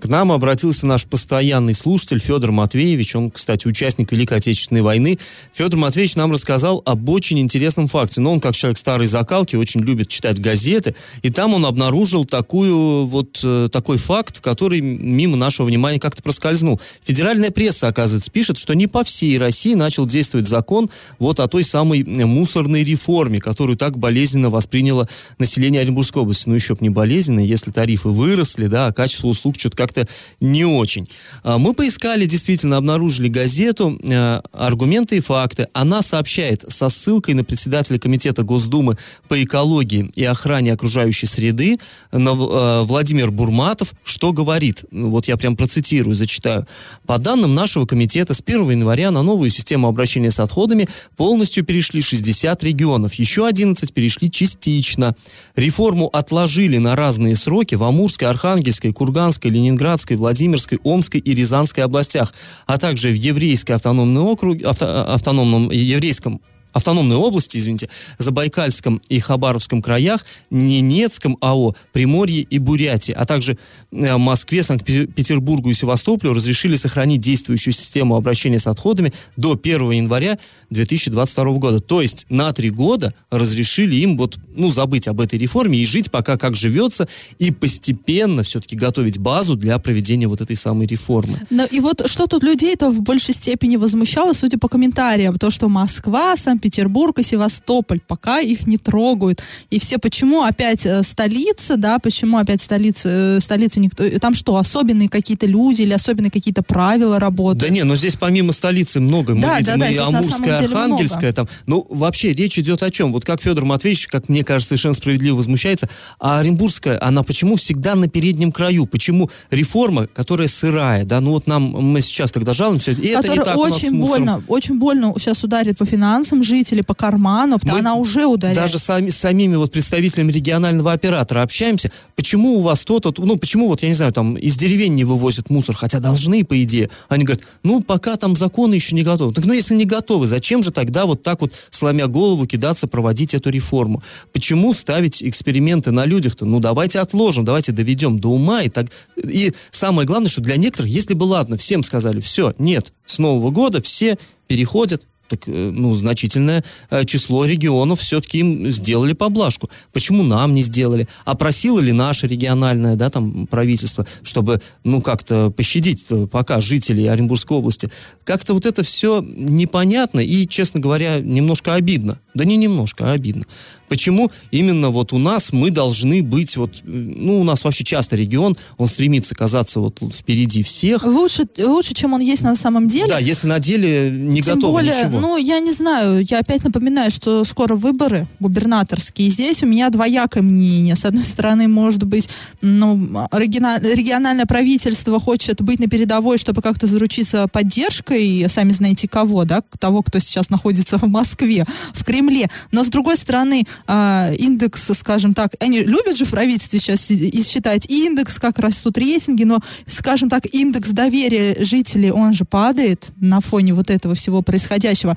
К 0.00 0.06
нам 0.06 0.30
обратился 0.30 0.86
наш 0.86 1.06
постоянный 1.06 1.74
слушатель 1.74 2.20
Федор 2.20 2.52
Матвеевич. 2.52 3.16
Он, 3.16 3.30
кстати, 3.30 3.66
участник 3.66 4.12
Великой 4.12 4.38
Отечественной 4.38 4.82
войны. 4.82 5.18
Федор 5.52 5.78
Матвеевич 5.78 6.14
нам 6.14 6.30
рассказал 6.30 6.82
об 6.84 7.08
очень 7.08 7.40
интересном 7.40 7.88
факте. 7.88 8.20
Но 8.20 8.32
он, 8.32 8.40
как 8.40 8.54
человек 8.54 8.78
старой 8.78 9.06
закалки, 9.06 9.56
очень 9.56 9.80
любит 9.80 10.08
читать 10.08 10.40
газеты. 10.40 10.94
И 11.22 11.30
там 11.30 11.54
он 11.54 11.66
обнаружил 11.66 12.24
такую, 12.24 13.06
вот, 13.06 13.40
э, 13.42 13.68
такой 13.72 13.98
факт, 13.98 14.40
который 14.40 14.80
мимо 14.80 15.36
нашего 15.36 15.66
внимания 15.66 15.98
как-то 15.98 16.22
проскользнул. 16.22 16.80
Федеральная 17.02 17.50
пресса, 17.50 17.88
оказывается, 17.88 18.30
пишет, 18.30 18.56
что 18.56 18.74
не 18.74 18.86
по 18.86 19.02
всей 19.02 19.36
России 19.36 19.74
начал 19.74 20.06
действовать 20.06 20.46
закон 20.46 20.90
вот 21.18 21.40
о 21.40 21.48
той 21.48 21.64
самой 21.64 22.02
э, 22.02 22.24
мусорной 22.24 22.84
реформе, 22.84 23.40
которую 23.40 23.76
так 23.76 23.98
болезненно 23.98 24.48
восприняло 24.48 25.08
население 25.38 25.82
Оренбургской 25.82 26.22
области. 26.22 26.48
Ну, 26.48 26.54
еще 26.54 26.74
бы 26.74 26.80
не 26.82 26.90
болезненно, 26.90 27.40
если 27.40 27.72
тарифы 27.72 28.10
выросли, 28.10 28.66
да, 28.66 28.86
а 28.86 28.92
качество 28.92 29.26
услуг 29.26 29.56
что-то 29.58 29.76
как-то 29.88 30.12
не 30.40 30.64
очень. 30.64 31.08
А, 31.42 31.58
Мы 31.58 31.74
поискали, 31.74 32.26
действительно, 32.26 32.76
обнаружили 32.76 33.28
газету 33.28 33.98
э, 34.02 34.40
«Аргументы 34.52 35.16
и 35.16 35.20
факты». 35.20 35.68
Она 35.72 36.02
сообщает 36.02 36.64
со 36.68 36.88
ссылкой 36.88 37.34
на 37.34 37.44
председателя 37.44 37.98
Комитета 37.98 38.42
Госдумы 38.42 38.96
по 39.28 39.42
экологии 39.42 40.10
и 40.14 40.24
охране 40.24 40.72
окружающей 40.72 41.26
среды 41.26 41.78
э, 42.12 42.82
Владимир 42.84 43.30
Бурматов, 43.30 43.94
что 44.04 44.32
говорит. 44.32 44.84
Вот 44.90 45.26
я 45.28 45.36
прям 45.36 45.56
процитирую, 45.56 46.14
зачитаю. 46.14 46.66
По 47.06 47.18
данным 47.18 47.54
нашего 47.54 47.86
комитета, 47.86 48.34
с 48.34 48.42
1 48.44 48.70
января 48.70 49.10
на 49.10 49.22
новую 49.22 49.50
систему 49.50 49.88
обращения 49.88 50.30
с 50.30 50.40
отходами 50.40 50.86
полностью 51.16 51.64
перешли 51.64 52.00
60 52.00 52.62
регионов. 52.62 53.14
Еще 53.14 53.46
11 53.46 53.92
перешли 53.92 54.30
частично. 54.30 55.14
Реформу 55.56 56.08
отложили 56.12 56.78
на 56.78 56.94
разные 56.94 57.34
сроки 57.36 57.74
в 57.74 57.82
Амурской, 57.84 58.28
Архангельской, 58.28 58.92
Курганской, 58.92 59.50
Ленинградской, 59.50 59.77
Владимирской, 60.16 60.78
Омской 60.84 61.20
и 61.20 61.34
Рязанской 61.34 61.84
областях, 61.84 62.34
а 62.66 62.78
также 62.78 63.10
в 63.10 63.14
Еврейской 63.14 63.72
автономной 63.72 64.22
округе, 64.22 64.66
авто- 64.66 65.04
автономном 65.12 65.70
еврейском 65.70 66.40
автономной 66.72 67.16
области, 67.16 67.58
извините, 67.58 67.88
Забайкальском 68.18 69.00
и 69.08 69.20
Хабаровском 69.20 69.82
краях, 69.82 70.24
Ненецком 70.50 71.36
АО, 71.40 71.74
Приморье 71.92 72.42
и 72.42 72.58
Бурятии, 72.58 73.12
а 73.12 73.26
также 73.26 73.58
э, 73.92 74.16
Москве, 74.16 74.62
Санкт-Петербургу 74.62 75.70
и 75.70 75.74
Севастополю 75.74 76.32
разрешили 76.34 76.76
сохранить 76.76 77.20
действующую 77.20 77.74
систему 77.74 78.16
обращения 78.16 78.58
с 78.58 78.66
отходами 78.66 79.12
до 79.36 79.58
1 79.60 79.90
января 79.92 80.38
2022 80.70 81.52
года. 81.54 81.80
То 81.80 82.02
есть 82.02 82.26
на 82.28 82.52
три 82.52 82.70
года 82.70 83.14
разрешили 83.30 83.96
им 83.96 84.16
вот, 84.16 84.38
ну, 84.54 84.70
забыть 84.70 85.08
об 85.08 85.20
этой 85.20 85.38
реформе 85.38 85.78
и 85.78 85.86
жить 85.86 86.10
пока 86.10 86.36
как 86.36 86.56
живется, 86.56 87.08
и 87.38 87.50
постепенно 87.50 88.42
все-таки 88.42 88.76
готовить 88.76 89.18
базу 89.18 89.56
для 89.56 89.78
проведения 89.78 90.28
вот 90.28 90.40
этой 90.40 90.56
самой 90.56 90.86
реформы. 90.86 91.40
Но 91.50 91.64
и 91.64 91.80
вот 91.80 92.08
что 92.08 92.26
тут 92.26 92.42
людей-то 92.42 92.90
в 92.90 93.02
большей 93.02 93.34
степени 93.34 93.76
возмущало, 93.76 94.32
судя 94.32 94.58
по 94.58 94.68
комментариям, 94.68 95.36
то, 95.36 95.50
что 95.50 95.68
Москва, 95.68 96.36
Санкт-Петербург 96.36 96.67
и 96.76 97.22
Севастополь 97.22 98.00
пока 98.06 98.40
их 98.40 98.66
не 98.66 98.78
трогают. 98.78 99.42
И 99.70 99.78
все, 99.78 99.98
почему 99.98 100.42
опять 100.42 100.84
э, 100.84 101.02
столица, 101.02 101.76
да, 101.76 101.98
почему 101.98 102.38
опять 102.38 102.60
столица, 102.60 103.08
э, 103.08 103.40
столица 103.40 103.80
никто, 103.80 104.04
э, 104.04 104.18
там 104.18 104.34
что, 104.34 104.56
особенные 104.56 105.08
какие-то 105.08 105.46
люди 105.46 105.82
или 105.82 105.92
особенные 105.92 106.30
какие-то 106.30 106.62
правила 106.62 107.18
работы? 107.18 107.60
Да 107.60 107.68
не, 107.68 107.84
но 107.84 107.96
здесь 107.96 108.16
помимо 108.16 108.52
столицы 108.52 109.00
много. 109.00 109.34
Мы 109.34 109.42
Да, 109.42 109.58
видим 109.58 109.78
да, 109.78 109.86
да, 109.86 109.90
и 109.90 109.96
Амурская, 109.96 110.58
Архангельская. 110.58 111.32
Там. 111.32 111.48
Ну, 111.66 111.86
вообще, 111.88 112.34
речь 112.34 112.58
идет 112.58 112.82
о 112.82 112.90
чем? 112.90 113.12
Вот 113.12 113.24
как 113.24 113.40
Федор 113.40 113.64
Матвеевич, 113.64 114.08
как 114.08 114.28
мне 114.28 114.44
кажется, 114.44 114.68
совершенно 114.68 114.94
справедливо 114.94 115.36
возмущается, 115.36 115.88
а 116.18 116.40
Оренбургская, 116.40 116.98
она 117.00 117.22
почему 117.22 117.56
всегда 117.56 117.94
на 117.94 118.08
переднем 118.08 118.52
краю? 118.52 118.86
Почему 118.86 119.30
реформа, 119.50 120.06
которая 120.06 120.48
сырая, 120.48 121.04
да, 121.04 121.20
ну 121.20 121.32
вот 121.32 121.46
нам, 121.46 121.62
мы 121.62 122.00
сейчас, 122.00 122.32
когда 122.32 122.52
жалуемся, 122.52 122.92
и 122.92 123.08
это 123.08 123.28
не 123.28 123.36
так 123.36 123.56
очень 123.56 124.00
больно, 124.00 124.42
очень 124.48 124.78
больно 124.78 125.14
сейчас 125.18 125.44
ударит 125.44 125.78
по 125.78 125.84
финансам 125.84 126.42
жителей 126.48 126.82
по 126.82 126.94
карману, 126.94 127.58
потому 127.58 127.74
Мы 127.74 127.80
она 127.80 127.94
уже 127.94 128.26
ударяет. 128.26 128.58
Даже 128.58 128.78
сами, 128.78 129.10
с 129.10 129.18
самими 129.18 129.56
вот 129.56 129.70
представителями 129.70 130.32
регионального 130.32 130.92
оператора 130.92 131.42
общаемся. 131.42 131.92
Почему 132.16 132.58
у 132.58 132.62
вас 132.62 132.84
то-то, 132.84 133.14
ну 133.18 133.36
почему 133.36 133.68
вот, 133.68 133.82
я 133.82 133.88
не 133.88 133.94
знаю, 133.94 134.12
там 134.12 134.36
из 134.36 134.56
деревень 134.56 134.94
не 134.94 135.04
вывозят 135.04 135.50
мусор, 135.50 135.76
хотя 135.76 135.98
должны, 135.98 136.44
по 136.44 136.60
идее. 136.62 136.90
Они 137.08 137.24
говорят, 137.24 137.44
ну 137.62 137.82
пока 137.82 138.16
там 138.16 138.34
законы 138.34 138.74
еще 138.74 138.94
не 138.94 139.02
готовы. 139.02 139.32
Так 139.34 139.44
ну 139.44 139.52
если 139.52 139.74
не 139.74 139.84
готовы, 139.84 140.26
зачем 140.26 140.62
же 140.62 140.72
тогда 140.72 141.06
вот 141.06 141.22
так 141.22 141.40
вот, 141.42 141.52
сломя 141.70 142.06
голову, 142.06 142.46
кидаться 142.46 142.88
проводить 142.88 143.34
эту 143.34 143.50
реформу? 143.50 144.02
Почему 144.32 144.72
ставить 144.72 145.22
эксперименты 145.22 145.90
на 145.90 146.06
людях-то? 146.06 146.46
Ну 146.46 146.58
давайте 146.60 147.00
отложим, 147.00 147.44
давайте 147.44 147.72
доведем 147.72 148.18
до 148.18 148.30
ума. 148.30 148.62
И, 148.62 148.70
так... 148.70 148.86
и 149.16 149.52
самое 149.70 150.06
главное, 150.06 150.30
что 150.30 150.40
для 150.40 150.56
некоторых, 150.56 150.90
если 150.90 151.14
бы 151.14 151.24
ладно, 151.24 151.56
всем 151.56 151.82
сказали, 151.82 152.20
все, 152.20 152.54
нет, 152.58 152.92
с 153.04 153.18
Нового 153.18 153.50
года 153.50 153.82
все 153.82 154.16
переходят 154.46 155.02
так, 155.28 155.42
э, 155.46 155.70
ну, 155.72 155.94
значительное 155.94 156.64
э, 156.90 157.04
число 157.04 157.44
регионов 157.44 158.00
все-таки 158.00 158.38
им 158.38 158.70
сделали 158.70 159.12
поблажку. 159.12 159.70
Почему 159.92 160.22
нам 160.22 160.54
не 160.54 160.62
сделали? 160.62 161.06
А 161.24 161.34
просило 161.34 161.80
ли 161.80 161.92
наше 161.92 162.26
региональное, 162.26 162.96
да, 162.96 163.10
там, 163.10 163.46
правительство, 163.46 164.06
чтобы, 164.22 164.60
ну, 164.84 165.02
как-то 165.02 165.50
пощадить 165.50 166.06
э, 166.10 166.26
пока 166.26 166.60
жителей 166.60 167.06
Оренбургской 167.06 167.56
области? 167.56 167.90
Как-то 168.24 168.54
вот 168.54 168.66
это 168.66 168.82
все 168.82 169.22
непонятно 169.22 170.20
и, 170.20 170.46
честно 170.48 170.80
говоря, 170.80 171.20
немножко 171.20 171.74
обидно. 171.74 172.18
Да 172.34 172.44
не 172.44 172.56
немножко, 172.56 173.10
а 173.10 173.12
обидно. 173.12 173.44
Почему 173.88 174.30
именно 174.50 174.90
вот 174.90 175.12
у 175.12 175.18
нас 175.18 175.52
мы 175.52 175.70
должны 175.70 176.22
быть 176.22 176.56
вот, 176.56 176.80
ну, 176.84 177.40
у 177.40 177.44
нас 177.44 177.64
вообще 177.64 177.84
часто 177.84 178.16
регион, 178.16 178.56
он 178.76 178.88
стремится 178.88 179.34
казаться 179.34 179.80
вот 179.80 179.98
впереди 180.12 180.62
всех. 180.62 181.04
Лучше, 181.04 181.44
лучше, 181.58 181.94
чем 181.94 182.12
он 182.12 182.20
есть 182.20 182.42
на 182.42 182.54
самом 182.54 182.88
деле. 182.88 183.08
Да, 183.08 183.18
если 183.18 183.46
на 183.46 183.58
деле 183.58 184.10
не 184.10 184.42
Тем 184.42 184.56
готово 184.56 184.72
более, 184.72 185.04
ничего. 185.04 185.20
ну, 185.20 185.36
я 185.36 185.60
не 185.60 185.72
знаю, 185.72 186.24
я 186.28 186.38
опять 186.40 186.64
напоминаю, 186.64 187.10
что 187.10 187.44
скоро 187.44 187.74
выборы 187.74 188.26
губернаторские. 188.40 189.30
Здесь 189.30 189.62
у 189.62 189.66
меня 189.66 189.90
двоякое 189.90 190.42
мнение. 190.42 190.96
С 190.96 191.04
одной 191.04 191.24
стороны, 191.24 191.68
может 191.68 192.04
быть, 192.04 192.28
ну, 192.60 192.96
региона- 193.32 193.80
региональное 193.80 194.46
правительство 194.46 195.18
хочет 195.20 195.62
быть 195.62 195.78
на 195.78 195.86
передовой, 195.88 196.38
чтобы 196.38 196.62
как-то 196.62 196.86
заручиться 196.86 197.48
поддержкой, 197.48 198.46
сами 198.48 198.72
знаете 198.72 199.08
кого, 199.08 199.44
да, 199.44 199.62
того, 199.78 200.02
кто 200.02 200.18
сейчас 200.18 200.50
находится 200.50 200.98
в 200.98 201.08
Москве, 201.08 201.64
в 201.92 202.04
Кремле. 202.04 202.48
Но 202.72 202.84
с 202.84 202.88
другой 202.88 203.16
стороны, 203.16 203.66
а, 203.86 204.30
индекс, 204.36 204.90
скажем 204.98 205.34
так, 205.34 205.52
они 205.60 205.80
любят 205.80 206.16
же 206.16 206.24
в 206.24 206.30
правительстве 206.30 206.78
сейчас 206.78 207.10
и- 207.10 207.28
и 207.28 207.42
считать 207.42 207.86
индекс, 207.90 208.38
как 208.38 208.58
растут 208.58 208.98
рейтинги, 208.98 209.44
но, 209.44 209.60
скажем 209.86 210.28
так, 210.28 210.44
индекс 210.52 210.90
доверия 210.90 211.56
жителей, 211.64 212.10
он 212.10 212.32
же 212.32 212.44
падает 212.44 213.12
на 213.20 213.40
фоне 213.40 213.74
вот 213.74 213.90
этого 213.90 214.14
всего 214.14 214.42
происходящего. 214.42 215.16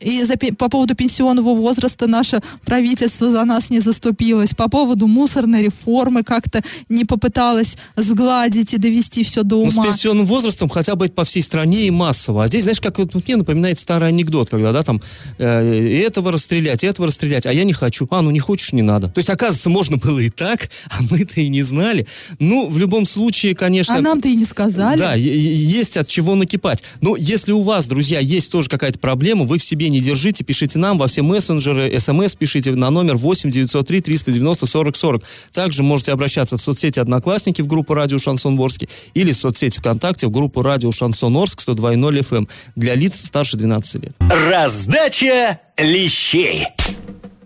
И 0.00 0.22
за 0.24 0.36
по 0.56 0.68
поводу 0.68 0.94
пенсионного 0.94 1.54
возраста 1.54 2.06
наше 2.06 2.40
правительство 2.64 3.30
за 3.30 3.44
нас 3.44 3.70
не 3.70 3.80
заступилось. 3.80 4.54
По 4.54 4.68
поводу 4.68 5.06
мусорной 5.06 5.62
реформы 5.62 6.22
как-то 6.22 6.62
не 6.88 7.04
попыталось 7.04 7.76
сгладить 7.96 8.74
и 8.74 8.78
довести 8.78 9.22
все 9.24 9.42
до 9.42 9.62
Ну, 9.64 9.70
с 9.70 9.74
ума. 9.74 9.86
пенсионным 9.86 10.26
возрастом 10.26 10.68
хотя 10.68 10.94
бы 10.94 11.08
по 11.08 11.24
всей 11.24 11.42
стране 11.42 11.86
и 11.86 11.90
массово. 11.90 12.44
А 12.44 12.46
здесь, 12.48 12.62
знаешь, 12.64 12.80
как 12.80 12.98
вот 12.98 13.14
мне 13.14 13.36
напоминает 13.36 13.78
старый 13.78 14.08
анекдот, 14.08 14.50
когда, 14.50 14.72
да, 14.72 14.82
там, 14.82 15.00
э, 15.38 15.78
и 15.78 15.98
этого 15.98 16.32
расстрелять, 16.32 16.84
и 16.84 16.86
этого 16.86 17.06
расстрелять, 17.08 17.46
а 17.46 17.52
я 17.52 17.64
не 17.64 17.72
хочу. 17.72 17.99
А, 18.10 18.22
ну 18.22 18.30
не 18.30 18.38
хочешь, 18.38 18.72
не 18.72 18.82
надо. 18.82 19.08
То 19.08 19.18
есть, 19.18 19.30
оказывается, 19.30 19.70
можно 19.70 19.96
было 19.96 20.18
и 20.20 20.30
так, 20.30 20.70
а 20.88 21.02
мы-то 21.10 21.40
и 21.40 21.48
не 21.48 21.62
знали. 21.62 22.06
Ну, 22.38 22.68
в 22.68 22.78
любом 22.78 23.06
случае, 23.06 23.54
конечно... 23.54 23.96
А 23.96 24.00
нам-то 24.00 24.28
и 24.28 24.34
не 24.34 24.44
сказали. 24.44 24.98
Да, 24.98 25.14
есть 25.14 25.96
от 25.96 26.08
чего 26.08 26.34
накипать. 26.34 26.82
Но 27.00 27.16
если 27.16 27.52
у 27.52 27.62
вас, 27.62 27.86
друзья, 27.86 28.20
есть 28.20 28.50
тоже 28.50 28.68
какая-то 28.68 28.98
проблема, 28.98 29.44
вы 29.44 29.58
в 29.58 29.64
себе 29.64 29.88
не 29.88 30.00
держите, 30.00 30.44
пишите 30.44 30.78
нам 30.78 30.98
во 30.98 31.06
все 31.06 31.22
мессенджеры, 31.22 31.98
смс 31.98 32.34
пишите 32.34 32.72
на 32.72 32.90
номер 32.90 33.16
8 33.16 33.50
903 33.50 34.00
390 34.00 34.66
40 34.66 34.96
40. 34.96 35.24
Также 35.52 35.82
можете 35.82 36.12
обращаться 36.12 36.56
в 36.56 36.60
соцсети 36.60 37.00
Одноклассники 37.00 37.62
в 37.62 37.66
группу 37.66 37.94
Радио 37.94 38.18
Шансон 38.18 38.58
Орске 38.58 38.88
или 39.14 39.32
в 39.32 39.36
соцсети 39.36 39.78
ВКонтакте 39.78 40.26
в 40.26 40.30
группу 40.30 40.62
Радио 40.62 40.92
Шансон 40.92 41.36
Орск 41.36 41.60
102.0 41.66 42.20
FM 42.20 42.48
для 42.76 42.94
лиц 42.94 43.24
старше 43.24 43.56
12 43.56 44.02
лет. 44.02 44.14
Раздача 44.48 45.60
лещей. 45.76 46.66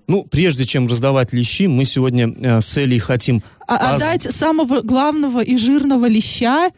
Ну, 0.07 0.25
прежде 0.25 0.65
чем 0.65 0.87
раздавать 0.87 1.33
лещи, 1.33 1.63
мы 1.65 1.85
сегодня 1.85 2.29
э, 2.41 2.61
с 2.61 2.77
Элей 2.77 2.99
хотим... 2.99 3.43
А- 3.67 3.95
оз- 3.97 4.03
отдать 4.03 4.23
самого 4.35 4.83
главного 4.83 5.41
и 5.43 5.57
жирного 5.57 6.07
леща 6.07 6.71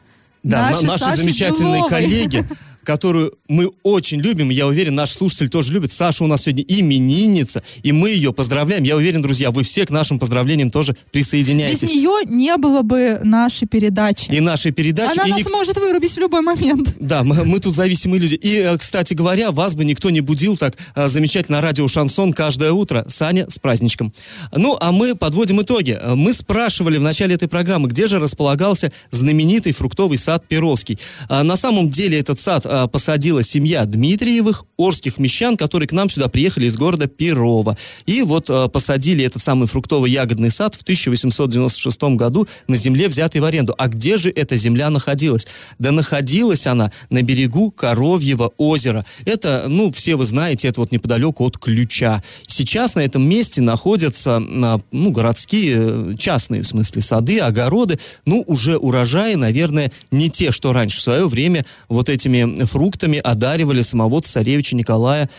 Да, 0.43 0.71
на- 0.71 0.83
наши 0.83 0.99
Саше 1.05 1.17
замечательные 1.17 1.75
Беловой. 1.81 1.91
коллеги, 1.91 2.45
которую 2.87 3.35
мы 3.49 3.71
очень 3.83 4.21
любим, 4.21 4.49
я 4.51 4.67
уверен, 4.67 4.95
наши 4.95 5.15
слушатели 5.15 5.49
тоже 5.49 5.73
любят. 5.73 5.93
Саша 5.93 6.25
у 6.25 6.27
нас 6.27 6.43
сегодня 6.45 6.65
именинница, 6.67 7.63
и 7.83 7.93
мы 7.93 8.11
ее 8.11 8.33
поздравляем. 8.33 8.85
Я 8.85 8.97
уверен, 8.97 9.21
друзья, 9.23 9.51
вы 9.51 9.63
все 9.65 9.85
к 9.85 9.91
нашим 9.91 10.19
поздравлениям 10.19 10.71
тоже 10.71 10.93
Без 10.93 10.99
присоединяетесь. 11.13 11.83
нее 11.91 12.25
не 12.27 12.57
было 12.57 12.83
бы 12.83 13.21
нашей 13.23 13.67
передачи. 13.69 14.31
И 14.31 14.41
нашей 14.41 14.73
передачи. 14.73 15.13
Она 15.19 15.27
и 15.27 15.31
нас 15.31 15.39
ник- 15.41 15.51
может 15.51 15.77
вырубить 15.77 16.13
в 16.13 16.19
любой 16.19 16.41
момент. 16.43 16.95
Да, 17.01 17.23
мы, 17.25 17.45
мы 17.45 17.61
тут 17.61 17.75
зависимые 17.75 18.21
люди. 18.21 18.35
И, 18.35 18.57
э, 18.57 18.79
кстати 18.79 19.15
говоря, 19.15 19.51
вас 19.51 19.75
бы 19.75 19.85
никто 19.85 20.11
не 20.11 20.21
будил 20.21 20.57
так 20.57 20.77
э, 20.95 21.09
замечательно 21.09 21.61
радио 21.61 21.87
Шансон 21.89 22.33
каждое 22.33 22.73
утро. 22.73 23.05
Саня, 23.09 23.49
с 23.51 23.59
праздничком. 23.59 24.13
Ну, 24.53 24.77
а 24.81 24.93
мы 24.93 25.15
подводим 25.15 25.61
итоги. 25.61 25.99
Э, 26.01 26.15
Мы 26.15 26.33
спрашивали 26.33 26.99
в 26.99 27.03
начале 27.03 27.35
этой 27.35 27.49
программы, 27.49 27.89
где 27.89 28.07
же 28.07 28.19
располагался 28.19 28.93
знаменитый 29.11 29.73
фруктовый 29.73 30.19
сад 30.19 30.47
Перовский. 30.49 30.99
На 31.29 31.57
самом 31.57 31.91
деле 31.91 32.19
этот 32.19 32.39
сад 32.41 32.65
э, 32.85 32.89
посадила 32.89 33.43
семья 33.43 33.85
Дмитриевых, 33.85 34.65
орских 34.77 35.19
мещан, 35.19 35.57
которые 35.57 35.89
к 35.89 35.93
нам 35.93 36.09
сюда 36.09 36.29
приехали 36.29 36.67
из 36.67 36.77
города 36.77 37.07
Перова. 37.07 37.77
И 38.07 38.23
вот 38.23 38.51
э, 38.51 38.69
посадили 38.69 39.25
этот 39.25 39.43
самый 39.43 39.67
фруктово-ягодный 39.67 40.51
сад 40.51 40.75
в 40.75 40.83
1896 40.83 42.03
году 42.17 42.47
на 42.69 42.77
земле, 42.77 43.09
взятой 43.09 43.41
в 43.41 43.45
аренду. 43.45 43.75
А 43.79 43.89
где 43.89 44.17
же 44.17 44.31
эта 44.31 44.57
земля 44.57 44.91
находилась? 44.91 45.47
Да 45.79 45.93
находилась 45.93 46.67
она 46.67 46.93
на 47.11 47.23
берегу 47.23 47.71
Коровьего 47.71 48.53
озера. 48.59 49.05
Это, 49.25 49.65
ну, 49.69 49.91
все 49.93 50.17
вы 50.17 50.27
знаете, 50.27 50.69
это 50.69 50.81
вот 50.81 50.93
неподалеку 50.93 51.45
от 51.45 51.59
Ключа. 51.59 52.23
Сейчас 52.47 52.95
на 52.95 53.01
этом 53.01 53.27
месте 53.27 53.61
находятся, 53.61 54.37
а, 54.37 54.81
ну, 54.93 55.11
городские, 55.11 55.77
э, 55.79 56.15
частные, 56.19 56.63
в 56.63 56.67
смысле, 56.67 57.01
сады, 57.03 57.41
огороды. 57.41 57.99
Ну, 58.25 58.45
уже 58.47 58.77
урожаи, 58.77 59.35
наверное, 59.35 59.91
не 60.11 60.29
те, 60.31 60.51
что 60.51 60.73
раньше. 60.73 60.99
В 60.99 61.03
свое 61.03 61.27
время 61.27 61.65
вот 61.89 62.09
этими 62.09 62.66
фруктами 62.67 63.19
одаривали 63.19 63.83
самого 63.83 64.21
царевича 64.21 64.77
Николая 64.77 65.31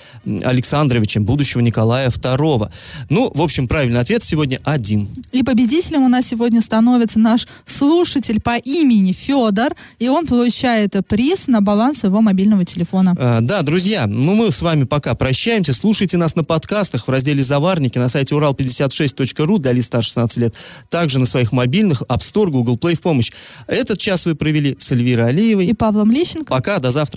Александровича, 0.43 1.19
будущего 1.19 1.61
Николая 1.61 2.09
II. 2.09 2.69
Ну, 3.09 3.31
в 3.33 3.41
общем, 3.41 3.67
правильный 3.67 3.99
ответ 3.99 4.23
сегодня 4.23 4.59
один. 4.63 5.09
И 5.31 5.43
победителем 5.43 6.03
у 6.03 6.07
нас 6.07 6.27
сегодня 6.27 6.61
становится 6.61 7.19
наш 7.19 7.47
слушатель 7.65 8.41
по 8.41 8.57
имени 8.57 9.11
Федор, 9.11 9.75
и 9.99 10.07
он 10.09 10.25
получает 10.25 10.95
приз 11.07 11.47
на 11.47 11.61
баланс 11.61 11.99
своего 11.99 12.21
мобильного 12.21 12.65
телефона. 12.65 13.15
Э, 13.17 13.39
Да, 13.41 13.61
друзья, 13.61 14.07
ну 14.07 14.35
мы 14.35 14.51
с 14.51 14.61
вами 14.61 14.83
пока 14.83 15.15
прощаемся. 15.15 15.73
Слушайте 15.73 16.17
нас 16.17 16.35
на 16.35 16.43
подкастах 16.43 17.07
в 17.07 17.11
разделе 17.11 17.43
«Заварники» 17.43 17.97
на 17.97 18.09
сайте 18.09 18.35
урал56.ру 18.35 19.57
для 19.59 19.71
лиц 19.71 19.85
старше 19.85 20.09
16 20.09 20.37
лет. 20.37 20.55
Также 20.89 21.19
на 21.19 21.25
своих 21.25 21.51
мобильных 21.51 22.01
App 22.03 22.19
Store, 22.19 22.49
Google 22.49 22.77
Play 22.77 22.95
в 22.95 23.01
помощь. 23.01 23.31
Этот 23.67 23.99
час 23.99 24.25
вы 24.25 24.35
провели 24.35 24.75
с 24.79 24.91
Эльвирой 24.91 25.29
Алиевой. 25.29 25.65
И 25.65 25.73
Павлом 25.73 26.11
Лещенко. 26.11 26.53
Пока, 26.53 26.79
до 26.79 26.91
завтра. 26.91 27.16